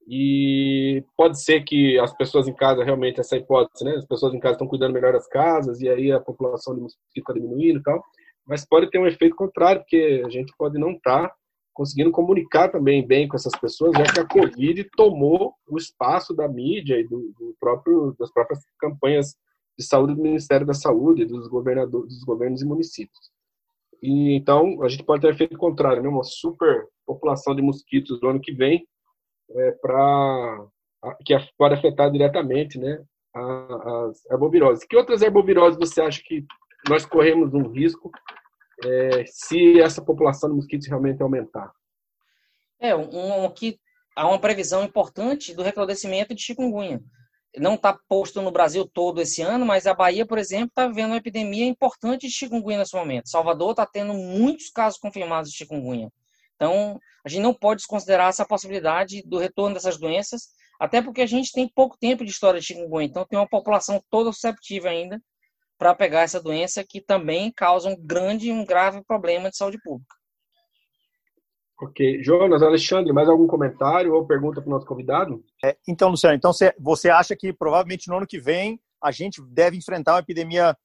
E 0.07 1.03
pode 1.17 1.41
ser 1.41 1.63
que 1.63 1.97
as 1.97 2.15
pessoas 2.15 2.47
em 2.47 2.53
casa, 2.53 2.83
realmente, 2.83 3.19
essa 3.19 3.37
hipótese, 3.37 3.83
né? 3.83 3.95
As 3.95 4.05
pessoas 4.05 4.33
em 4.33 4.39
casa 4.39 4.53
estão 4.53 4.67
cuidando 4.67 4.93
melhor 4.93 5.13
das 5.13 5.27
casas 5.27 5.81
e 5.81 5.89
aí 5.89 6.11
a 6.11 6.19
população 6.19 6.75
de 6.75 6.81
mosquito 6.81 7.01
está 7.15 7.33
diminuindo 7.33 7.79
e 7.79 7.83
tal. 7.83 8.03
Mas 8.45 8.65
pode 8.65 8.89
ter 8.91 8.99
um 8.99 9.07
efeito 9.07 9.35
contrário, 9.35 9.81
porque 9.81 10.21
a 10.23 10.29
gente 10.29 10.53
pode 10.57 10.77
não 10.77 10.91
estar 10.91 11.29
tá 11.29 11.35
conseguindo 11.73 12.11
comunicar 12.11 12.69
também 12.69 13.05
bem 13.05 13.27
com 13.27 13.35
essas 13.35 13.55
pessoas, 13.59 13.97
já 13.97 14.03
que 14.03 14.19
a 14.19 14.27
Covid 14.27 14.87
tomou 14.95 15.53
o 15.67 15.77
espaço 15.77 16.33
da 16.33 16.47
mídia 16.47 16.97
e 16.97 17.03
do, 17.03 17.33
do 17.37 17.55
próprio, 17.59 18.15
das 18.17 18.31
próprias 18.31 18.59
campanhas 18.79 19.35
de 19.77 19.85
saúde 19.85 20.15
do 20.15 20.21
Ministério 20.21 20.65
da 20.65 20.73
Saúde, 20.73 21.25
dos 21.25 21.47
governadores, 21.49 22.13
dos 22.13 22.23
governos 22.23 22.61
e 22.61 22.65
municípios. 22.65 23.29
E 24.01 24.35
então 24.35 24.81
a 24.83 24.87
gente 24.87 25.03
pode 25.03 25.21
ter 25.21 25.35
feito 25.35 25.55
o 25.55 25.59
contrário, 25.59 26.01
né? 26.01 26.07
uma 26.07 26.23
super 26.23 26.87
população 27.05 27.53
de 27.53 27.61
mosquitos 27.61 28.19
do 28.19 28.29
ano 28.29 28.39
que 28.39 28.53
vem, 28.53 28.87
é, 29.51 29.71
para 29.73 30.67
que 31.25 31.35
pode 31.57 31.75
afetar 31.75 32.11
diretamente, 32.11 32.79
né, 32.79 33.03
as 33.33 34.25
herboviroses. 34.31 34.85
Que 34.85 34.95
outras 34.95 35.21
herboviroses 35.21 35.77
você 35.77 36.01
acha 36.01 36.21
que 36.23 36.45
nós 36.89 37.05
corremos 37.05 37.53
um 37.53 37.69
risco 37.71 38.11
é, 38.83 39.25
se 39.27 39.79
essa 39.79 40.01
população 40.03 40.49
de 40.49 40.55
mosquitos 40.55 40.87
realmente 40.87 41.21
aumentar? 41.21 41.71
É, 42.79 42.95
um, 42.95 43.49
que 43.51 43.79
há 44.15 44.27
uma 44.27 44.39
previsão 44.39 44.83
importante 44.83 45.53
do 45.53 45.63
recrudescimento 45.63 46.33
de 46.33 46.41
chikungunya. 46.41 47.01
Não 47.57 47.75
está 47.75 47.97
posto 48.09 48.41
no 48.41 48.51
Brasil 48.51 48.85
todo 48.85 49.21
esse 49.21 49.41
ano, 49.41 49.65
mas 49.65 49.87
a 49.87 49.93
Bahia, 49.93 50.25
por 50.25 50.37
exemplo, 50.37 50.67
está 50.67 50.87
vivendo 50.87 51.11
uma 51.11 51.17
epidemia 51.17 51.65
importante 51.65 52.27
de 52.27 52.33
chikungunya 52.33 52.79
nesse 52.79 52.95
momento. 52.95 53.29
Salvador 53.29 53.71
está 53.71 53.85
tendo 53.85 54.13
muitos 54.13 54.69
casos 54.69 54.99
confirmados 54.99 55.51
de 55.51 55.57
chikungunya. 55.57 56.11
Então, 56.55 57.00
a 57.25 57.29
gente 57.29 57.41
não 57.41 57.53
pode 57.53 57.79
desconsiderar 57.79 58.29
essa 58.29 58.45
possibilidade 58.45 59.21
do 59.25 59.38
retorno 59.38 59.74
dessas 59.74 59.97
doenças, 59.97 60.50
até 60.79 61.01
porque 61.01 61.21
a 61.21 61.25
gente 61.25 61.51
tem 61.51 61.69
pouco 61.74 61.97
tempo 62.00 62.24
de 62.24 62.31
história 62.31 62.59
de 62.59 62.65
chikungunya. 62.65 63.07
Então, 63.07 63.25
tem 63.25 63.38
uma 63.38 63.47
população 63.47 64.01
toda 64.09 64.31
susceptível 64.31 64.89
ainda 64.89 65.21
para 65.77 65.93
pegar 65.93 66.21
essa 66.21 66.41
doença 66.41 66.85
que 66.88 67.01
também 67.01 67.51
causa 67.51 67.89
um 67.89 67.97
grande 67.97 68.47
e 68.50 68.51
um 68.51 68.65
grave 68.65 69.03
problema 69.05 69.50
de 69.50 69.57
saúde 69.57 69.77
pública. 69.83 70.15
Ok. 71.81 72.24
Jonas, 72.24 72.63
Alexandre, 72.63 73.12
mais 73.12 73.27
algum 73.27 73.45
comentário 73.45 74.13
ou 74.13 74.25
pergunta 74.25 74.62
para 74.62 74.69
o 74.69 74.71
nosso 74.71 74.85
convidado? 74.85 75.43
É, 75.63 75.75
então, 75.88 76.09
Luciano, 76.09 76.35
então 76.35 76.51
você 76.79 77.09
acha 77.09 77.35
que 77.35 77.51
provavelmente 77.51 78.07
no 78.07 78.15
ano 78.15 78.27
que 78.27 78.39
vem 78.39 78.79
a 79.03 79.12
gente 79.12 79.41
deve 79.50 79.75
enfrentar 79.75 80.13
uma 80.13 80.19
epidemia 80.19 80.75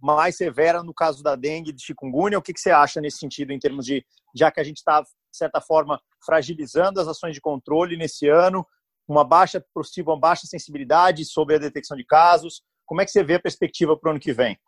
mais 0.00 0.36
severa 0.36 0.82
no 0.82 0.94
caso 0.94 1.22
da 1.22 1.34
dengue 1.34 1.72
de 1.72 1.84
chikungunya? 1.84 2.38
O 2.38 2.42
que, 2.42 2.52
que 2.52 2.60
você 2.60 2.70
acha 2.70 3.00
nesse 3.00 3.18
sentido, 3.18 3.52
em 3.52 3.58
termos 3.58 3.84
de, 3.84 4.04
já 4.34 4.50
que 4.50 4.60
a 4.60 4.64
gente 4.64 4.78
está, 4.78 5.00
de 5.00 5.08
certa 5.32 5.60
forma, 5.60 6.00
fragilizando 6.24 7.00
as 7.00 7.08
ações 7.08 7.34
de 7.34 7.40
controle 7.40 7.96
nesse 7.96 8.28
ano, 8.28 8.66
uma 9.06 9.24
baixa 9.24 9.64
possível, 9.74 10.12
uma 10.12 10.20
baixa 10.20 10.46
sensibilidade 10.46 11.24
sobre 11.24 11.56
a 11.56 11.58
detecção 11.58 11.96
de 11.96 12.04
casos, 12.04 12.62
como 12.86 13.00
é 13.00 13.04
que 13.04 13.10
você 13.10 13.22
vê 13.22 13.34
a 13.34 13.40
perspectiva 13.40 13.96
para 13.96 14.08
o 14.08 14.10
ano 14.12 14.20
que 14.20 14.32
vem? 14.32 14.58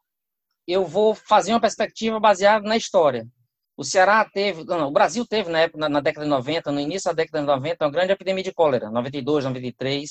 Eu 0.67 0.85
vou 0.85 1.15
fazer 1.15 1.53
uma 1.53 1.61
perspectiva 1.61 2.19
baseada 2.19 2.67
na 2.67 2.77
história. 2.77 3.27
O 3.77 3.85
Ceará 3.85 4.25
teve, 4.25 4.65
não, 4.65 4.89
o 4.89 4.93
Brasil 4.93 5.25
teve 5.27 5.51
na, 5.51 5.61
época, 5.61 5.89
na, 5.89 6.01
década 6.01 6.25
de 6.25 6.31
90, 6.31 6.73
no 6.73 6.81
início 6.81 7.11
da 7.11 7.15
década 7.15 7.41
de 7.41 7.47
90, 7.47 7.85
uma 7.85 7.91
grande 7.91 8.13
epidemia 8.13 8.43
de 8.43 8.53
cólera, 8.53 8.91
92, 8.91 9.45
93. 9.45 10.11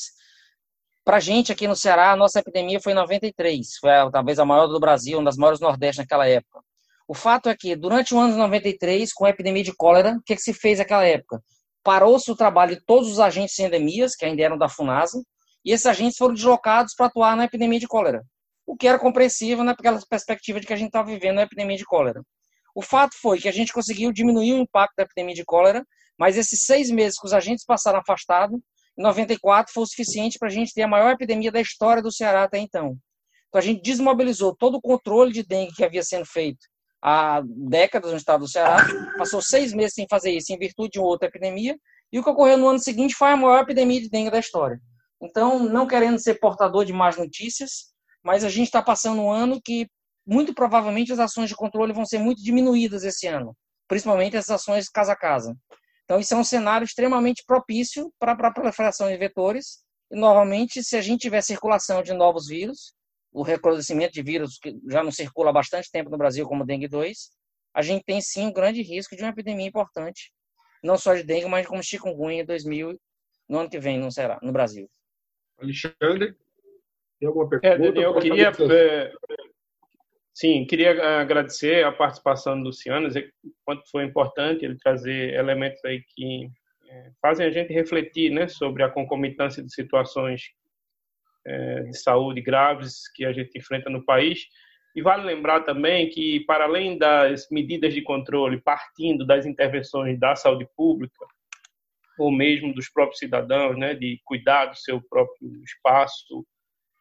Para 1.05 1.17
a 1.17 1.19
gente 1.19 1.51
aqui 1.51 1.67
no 1.67 1.75
Ceará, 1.75 2.11
a 2.11 2.15
nossa 2.15 2.39
epidemia 2.39 2.81
foi 2.81 2.93
em 2.93 2.95
93, 2.95 3.77
foi 3.79 3.91
talvez 4.11 4.39
a 4.39 4.43
maior 4.43 4.65
do 4.65 4.79
Brasil, 4.79 5.19
uma 5.19 5.25
das 5.25 5.37
maiores 5.37 5.59
do 5.59 5.67
Nordeste 5.67 6.01
naquela 6.01 6.27
época. 6.27 6.61
O 7.07 7.13
fato 7.13 7.47
é 7.47 7.55
que, 7.55 7.75
durante 7.75 8.15
o 8.15 8.19
ano 8.19 8.33
de 8.33 8.39
93, 8.39 9.13
com 9.13 9.23
a 9.25 9.29
epidemia 9.29 9.63
de 9.63 9.71
cólera, 9.71 10.17
o 10.17 10.23
que, 10.23 10.35
que 10.35 10.41
se 10.41 10.51
fez 10.51 10.79
naquela 10.79 11.05
época? 11.05 11.43
Parou-se 11.83 12.31
o 12.31 12.35
trabalho 12.35 12.75
de 12.75 12.83
todos 12.83 13.07
os 13.11 13.19
agentes 13.19 13.55
de 13.55 13.61
endemias, 13.61 14.15
que 14.15 14.25
ainda 14.25 14.41
eram 14.41 14.57
da 14.57 14.67
FUNASA, 14.67 15.21
e 15.63 15.71
esses 15.71 15.85
agentes 15.85 16.17
foram 16.17 16.33
deslocados 16.33 16.95
para 16.95 17.05
atuar 17.05 17.37
na 17.37 17.43
epidemia 17.43 17.79
de 17.79 17.87
cólera, 17.87 18.23
o 18.65 18.75
que 18.75 18.87
era 18.87 18.97
compreensível 18.97 19.63
naquela 19.63 19.99
perspectiva 20.09 20.59
de 20.59 20.65
que 20.65 20.73
a 20.73 20.75
gente 20.75 20.87
estava 20.87 21.07
vivendo 21.07 21.37
a 21.37 21.43
epidemia 21.43 21.77
de 21.77 21.85
cólera. 21.85 22.23
O 22.73 22.81
fato 22.81 23.15
foi 23.21 23.39
que 23.39 23.47
a 23.47 23.51
gente 23.51 23.71
conseguiu 23.71 24.11
diminuir 24.11 24.53
o 24.53 24.57
impacto 24.57 24.95
da 24.97 25.03
epidemia 25.03 25.35
de 25.35 25.45
cólera, 25.45 25.85
mas 26.17 26.35
esses 26.35 26.65
seis 26.65 26.89
meses 26.89 27.19
que 27.19 27.27
os 27.27 27.33
agentes 27.33 27.63
passaram 27.63 27.99
afastados, 27.99 28.57
em 28.57 28.61
94 28.97 29.73
foi 29.73 29.83
o 29.83 29.87
suficiente 29.87 30.37
para 30.39 30.47
a 30.47 30.51
gente 30.51 30.73
ter 30.73 30.83
a 30.83 30.87
maior 30.87 31.11
epidemia 31.11 31.51
da 31.51 31.61
história 31.61 32.01
do 32.01 32.11
Ceará 32.11 32.43
até 32.43 32.57
então. 32.57 32.97
Então 33.49 33.59
a 33.59 33.61
gente 33.61 33.81
desmobilizou 33.81 34.55
todo 34.55 34.75
o 34.75 34.81
controle 34.81 35.31
de 35.31 35.43
dengue 35.43 35.73
que 35.73 35.83
havia 35.83 36.03
sendo 36.03 36.25
feito 36.25 36.65
há 37.05 37.43
décadas 37.45 38.11
no 38.11 38.17
estado 38.17 38.41
do 38.41 38.49
Ceará, 38.49 38.83
passou 39.15 39.39
seis 39.39 39.71
meses 39.73 39.93
sem 39.93 40.07
fazer 40.09 40.31
isso 40.31 40.51
em 40.51 40.57
virtude 40.57 40.93
de 40.93 40.99
outra 40.99 41.27
epidemia, 41.27 41.77
e 42.11 42.17
o 42.17 42.23
que 42.23 42.29
ocorreu 42.29 42.57
no 42.57 42.67
ano 42.67 42.79
seguinte 42.79 43.13
foi 43.13 43.29
a 43.29 43.37
maior 43.37 43.61
epidemia 43.61 44.01
de 44.01 44.09
dengue 44.09 44.31
da 44.31 44.39
história. 44.39 44.79
Então, 45.21 45.59
não 45.59 45.85
querendo 45.85 46.17
ser 46.17 46.39
portador 46.39 46.83
de 46.83 46.91
más 46.91 47.15
notícias, 47.15 47.93
mas 48.23 48.43
a 48.43 48.49
gente 48.49 48.65
está 48.65 48.81
passando 48.81 49.21
um 49.21 49.31
ano 49.31 49.61
que, 49.63 49.87
muito 50.25 50.51
provavelmente, 50.51 51.13
as 51.13 51.19
ações 51.19 51.47
de 51.47 51.55
controle 51.55 51.93
vão 51.93 52.05
ser 52.05 52.17
muito 52.17 52.41
diminuídas 52.41 53.03
esse 53.03 53.27
ano, 53.27 53.55
principalmente 53.87 54.35
as 54.35 54.49
ações 54.49 54.89
casa 54.89 55.13
a 55.13 55.15
casa. 55.15 55.55
Então, 56.05 56.19
isso 56.19 56.33
é 56.33 56.37
um 56.37 56.43
cenário 56.43 56.85
extremamente 56.85 57.43
propício 57.45 58.13
para 58.19 58.33
a 58.33 58.53
proliferação 58.53 59.09
de 59.09 59.17
vetores. 59.17 59.83
E, 60.11 60.15
novamente, 60.15 60.83
se 60.83 60.95
a 60.95 61.01
gente 61.01 61.21
tiver 61.21 61.41
circulação 61.41 62.01
de 62.03 62.13
novos 62.13 62.47
vírus, 62.47 62.93
o 63.31 63.41
recrudescimento 63.41 64.13
de 64.13 64.21
vírus 64.21 64.57
que 64.57 64.77
já 64.87 65.03
não 65.03 65.11
circula 65.11 65.49
há 65.49 65.53
bastante 65.53 65.91
tempo 65.91 66.09
no 66.09 66.17
Brasil, 66.17 66.47
como 66.47 66.65
dengue 66.65 66.87
2, 66.87 67.31
a 67.73 67.81
gente 67.81 68.03
tem 68.05 68.21
sim 68.21 68.47
um 68.47 68.53
grande 68.53 68.81
risco 68.81 69.15
de 69.15 69.23
uma 69.23 69.31
epidemia 69.31 69.67
importante, 69.67 70.31
não 70.81 70.97
só 70.97 71.13
de 71.15 71.23
dengue, 71.23 71.47
mas 71.47 71.67
como 71.67 71.83
chikungunya 71.83 72.43
em 72.43 72.45
2000, 72.45 72.97
no 73.49 73.59
ano 73.59 73.69
que 73.69 73.79
vem, 73.79 73.99
não 73.99 74.09
será, 74.09 74.39
no 74.41 74.53
Brasil. 74.53 74.87
Alexandre, 75.59 76.35
tem 77.19 77.27
alguma 77.27 77.45
é, 77.45 77.59
pergunta? 77.59 77.99
É, 77.99 78.05
eu 78.05 78.19
queria. 78.19 78.51
É, 78.71 79.13
sim, 80.35 80.65
queria 80.65 81.21
agradecer 81.21 81.85
a 81.85 81.91
participação 81.91 82.57
do 82.57 82.65
Luciano, 82.65 83.07
dizer 83.07 83.33
quanto 83.63 83.89
foi 83.89 84.03
importante 84.03 84.65
ele 84.65 84.77
trazer 84.77 85.33
elementos 85.33 85.83
aí 85.85 86.03
que 86.09 86.49
é, 86.87 87.11
fazem 87.21 87.47
a 87.47 87.51
gente 87.51 87.73
refletir 87.73 88.31
né, 88.31 88.47
sobre 88.47 88.83
a 88.83 88.89
concomitância 88.89 89.63
de 89.63 89.73
situações 89.73 90.43
é, 91.47 91.83
de 91.83 91.97
saúde 91.97 92.41
graves 92.41 93.09
que 93.13 93.25
a 93.25 93.31
gente 93.31 93.57
enfrenta 93.57 93.89
no 93.89 94.03
país. 94.03 94.45
E 94.95 95.01
vale 95.01 95.23
lembrar 95.23 95.61
também 95.61 96.09
que, 96.09 96.41
para 96.45 96.63
além 96.63 96.97
das 96.97 97.47
medidas 97.51 97.93
de 97.93 98.01
controle, 98.01 98.61
partindo 98.61 99.25
das 99.25 99.45
intervenções 99.45 100.17
da 100.17 100.35
saúde 100.35 100.67
pública, 100.75 101.25
ou 102.17 102.31
mesmo 102.31 102.73
dos 102.73 102.89
próprios 102.89 103.19
cidadãos, 103.19 103.77
né, 103.77 103.93
de 103.93 104.21
cuidar 104.23 104.67
do 104.67 104.77
seu 104.77 105.01
próprio 105.01 105.61
espaço. 105.63 106.45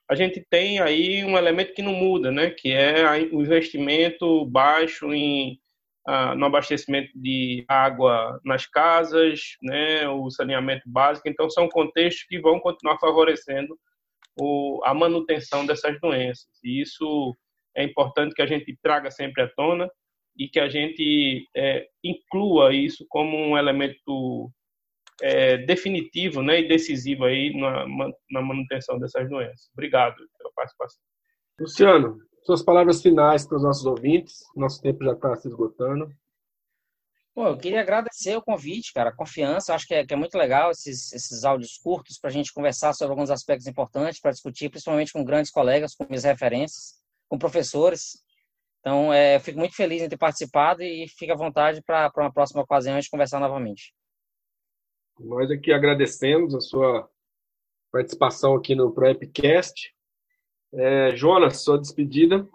A 0.09 0.15
gente 0.15 0.45
tem 0.51 0.81
aí 0.81 1.25
um 1.25 1.37
elemento 1.37 1.73
que 1.75 1.83
não 1.83 1.95
muda, 1.95 2.31
né, 2.31 2.51
que 2.51 2.71
é 2.71 3.05
o 3.33 3.41
investimento 3.41 4.45
baixo 4.47 5.13
em 5.13 5.59
ah, 6.07 6.35
no 6.35 6.45
abastecimento 6.45 7.11
de 7.15 7.65
água 7.67 8.39
nas 8.45 8.67
casas, 8.67 9.57
né, 9.63 10.07
o 10.07 10.31
saneamento 10.31 10.83
básico. 10.87 11.27
Então, 11.29 11.49
são 11.49 11.67
contextos 11.67 12.25
que 12.25 12.39
vão 12.39 12.61
continuar 12.61 12.99
favorecendo 12.99 13.75
o, 14.39 14.83
a 14.85 14.93
manutenção 14.93 15.65
dessas 15.65 15.99
doenças. 16.01 16.47
E 16.63 16.83
isso 16.83 17.35
é 17.75 17.83
importante 17.85 18.35
que 18.35 18.43
a 18.43 18.47
gente 18.47 18.77
traga 18.83 19.11
sempre 19.11 19.45
à 19.45 19.49
tona 19.49 19.91
e 20.37 20.47
que 20.47 20.61
a 20.61 20.69
gente 20.69 21.49
é, 21.57 21.87
inclua 22.03 22.75
isso 22.75 23.07
como 23.09 23.37
um 23.37 23.57
elemento 23.57 24.51
é, 25.23 25.59
definitivo 25.59 26.43
né, 26.43 26.61
e 26.61 26.69
decisivo 26.69 27.25
aí 27.25 27.53
na, 27.59 27.87
na 28.31 28.43
manutenção 28.43 28.99
dessas 28.99 29.29
doenças. 29.29 29.71
Obrigado 29.73 30.17
pela 30.39 30.53
participação. 30.55 31.01
Luciano, 31.59 32.19
suas 32.45 32.63
palavras 32.63 33.01
finais 33.01 33.47
para 33.47 33.57
os 33.57 33.63
nossos 33.63 33.87
ouvintes. 33.87 34.41
Nosso 34.57 34.81
tempo 34.81 35.05
já 35.05 35.13
está 35.13 35.35
se 35.37 35.49
esgotando. 35.49 36.11
Bom, 37.35 37.49
eu 37.49 37.59
queria 37.59 37.81
agradecer 37.81 38.37
o 38.37 38.43
convite, 38.43 38.93
cara, 38.93 39.11
a 39.11 39.17
confiança. 39.17 39.75
Acho 39.75 39.87
que 39.87 39.95
é, 39.95 40.07
que 40.07 40.15
é 40.15 40.17
muito 40.17 40.39
legal 40.39 40.71
esses, 40.71 41.13
esses 41.13 41.45
áudios 41.45 41.77
curtos 41.79 42.19
para 42.19 42.31
a 42.31 42.33
gente 42.33 42.53
conversar 42.53 42.93
sobre 42.93 43.13
alguns 43.13 43.31
aspectos 43.31 43.67
importantes 43.67 44.21
para 44.21 44.31
discutir, 44.31 44.69
principalmente 44.69 45.13
com 45.13 45.25
grandes 45.25 45.51
colegas, 45.51 45.95
com 45.97 46.07
minhas 46.09 46.23
referências, 46.23 46.95
com 47.29 47.37
professores. 47.37 48.23
Então, 48.81 49.13
é, 49.13 49.37
eu 49.37 49.41
fico 49.41 49.59
muito 49.59 49.75
feliz 49.75 50.03
em 50.03 50.09
ter 50.09 50.17
participado 50.17 50.83
e 50.83 51.09
fica 51.09 51.33
à 51.33 51.37
vontade 51.37 51.83
para 51.83 52.13
uma 52.19 52.33
próxima 52.33 52.63
ocasião 52.63 52.95
a 52.95 53.01
gente 53.01 53.11
conversar 53.11 53.41
novamente. 53.41 53.93
Nós 55.19 55.51
aqui 55.51 55.73
agradecemos 55.73 56.55
a 56.55 56.61
sua 56.61 57.09
participação 57.93 58.57
aqui 58.57 58.75
no 58.75 58.93
ProEpcast. 58.93 59.95
É, 60.73 61.15
Jonas, 61.15 61.63
sua 61.63 61.79
despedida. 61.79 62.49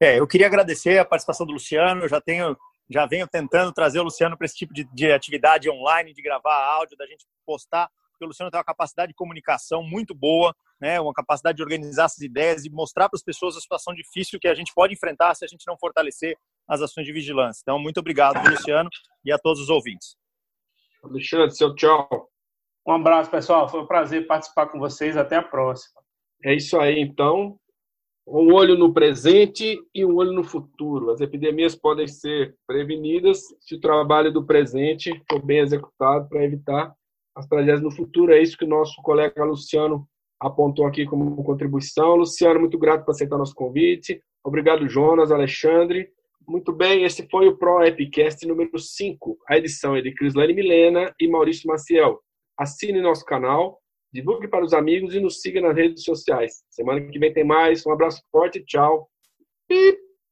É, 0.00 0.18
eu 0.18 0.26
queria 0.26 0.48
agradecer 0.48 0.98
a 0.98 1.04
participação 1.04 1.46
do 1.46 1.52
Luciano. 1.52 2.02
Eu 2.02 2.08
já 2.08 2.20
tenho, 2.20 2.56
já 2.90 3.06
venho 3.06 3.28
tentando 3.28 3.72
trazer 3.72 4.00
o 4.00 4.04
Luciano 4.04 4.36
para 4.36 4.44
esse 4.44 4.56
tipo 4.56 4.74
de, 4.74 4.84
de, 4.92 5.12
atividade 5.12 5.70
online, 5.70 6.12
de 6.12 6.20
gravar 6.20 6.56
áudio, 6.74 6.96
da 6.96 7.06
gente 7.06 7.24
postar. 7.46 7.88
Porque 8.10 8.24
o 8.24 8.28
Luciano 8.28 8.50
tem 8.50 8.58
uma 8.58 8.64
capacidade 8.64 9.12
de 9.12 9.14
comunicação 9.14 9.84
muito 9.84 10.14
boa, 10.14 10.54
né? 10.80 11.00
Uma 11.00 11.12
capacidade 11.12 11.56
de 11.56 11.62
organizar 11.62 12.06
essas 12.06 12.20
ideias 12.20 12.64
e 12.64 12.70
mostrar 12.70 13.08
para 13.08 13.16
as 13.16 13.22
pessoas 13.22 13.56
a 13.56 13.60
situação 13.60 13.94
difícil 13.94 14.40
que 14.40 14.48
a 14.48 14.54
gente 14.54 14.72
pode 14.74 14.92
enfrentar 14.92 15.34
se 15.36 15.44
a 15.44 15.48
gente 15.48 15.64
não 15.66 15.78
fortalecer 15.78 16.36
as 16.66 16.82
ações 16.82 17.06
de 17.06 17.12
vigilância. 17.12 17.60
Então, 17.62 17.78
muito 17.78 18.00
obrigado, 18.00 18.42
Luciano, 18.50 18.90
e 19.24 19.30
a 19.30 19.38
todos 19.38 19.62
os 19.62 19.68
ouvintes. 19.70 20.16
Alexandre, 21.02 21.50
seu 21.50 21.74
tchau. 21.74 22.28
Um 22.86 22.92
abraço, 22.92 23.30
pessoal. 23.30 23.68
Foi 23.68 23.80
um 23.80 23.86
prazer 23.86 24.26
participar 24.26 24.66
com 24.66 24.78
vocês. 24.78 25.16
Até 25.16 25.36
a 25.36 25.42
próxima. 25.42 26.00
É 26.44 26.54
isso 26.54 26.78
aí, 26.78 27.00
então. 27.00 27.58
um 28.26 28.52
olho 28.52 28.76
no 28.76 28.92
presente 28.92 29.78
e 29.94 30.04
um 30.04 30.16
olho 30.16 30.32
no 30.32 30.42
futuro. 30.42 31.10
As 31.10 31.20
epidemias 31.20 31.76
podem 31.76 32.08
ser 32.08 32.56
prevenidas 32.66 33.42
se 33.60 33.76
o 33.76 33.80
trabalho 33.80 34.32
do 34.32 34.44
presente 34.44 35.10
for 35.30 35.40
bem 35.40 35.58
executado 35.58 36.28
para 36.28 36.44
evitar 36.44 36.92
as 37.36 37.46
tragédias 37.46 37.82
no 37.82 37.90
futuro. 37.90 38.32
É 38.32 38.42
isso 38.42 38.56
que 38.56 38.64
o 38.64 38.68
nosso 38.68 39.00
colega 39.02 39.44
Luciano 39.44 40.08
apontou 40.40 40.86
aqui 40.86 41.06
como 41.06 41.42
contribuição. 41.44 42.16
Luciano, 42.16 42.60
muito 42.60 42.78
grato 42.78 43.04
por 43.04 43.12
aceitar 43.12 43.38
nosso 43.38 43.54
convite. 43.54 44.20
Obrigado, 44.44 44.88
Jonas, 44.88 45.30
Alexandre. 45.30 46.08
Muito 46.46 46.72
bem, 46.72 47.04
esse 47.04 47.28
foi 47.28 47.48
o 47.48 47.56
Pro 47.56 47.82
Epicast 47.82 48.46
número 48.46 48.78
5. 48.78 49.38
A 49.48 49.58
edição 49.58 49.96
é 49.96 50.00
de 50.00 50.14
Crislane 50.14 50.54
Milena 50.54 51.12
e 51.20 51.26
Maurício 51.26 51.66
Maciel. 51.66 52.20
Assine 52.58 53.00
nosso 53.00 53.24
canal 53.24 53.80
divulgue 54.16 54.48
para 54.48 54.64
os 54.64 54.72
amigos 54.72 55.14
e 55.14 55.20
nos 55.20 55.40
siga 55.40 55.60
nas 55.60 55.76
redes 55.76 56.02
sociais. 56.02 56.64
Semana 56.70 57.00
que 57.02 57.18
vem 57.18 57.32
tem 57.32 57.44
mais. 57.44 57.84
Um 57.86 57.92
abraço 57.92 58.22
forte, 58.30 58.64
tchau. 58.64 59.08
Pip. 59.68 60.05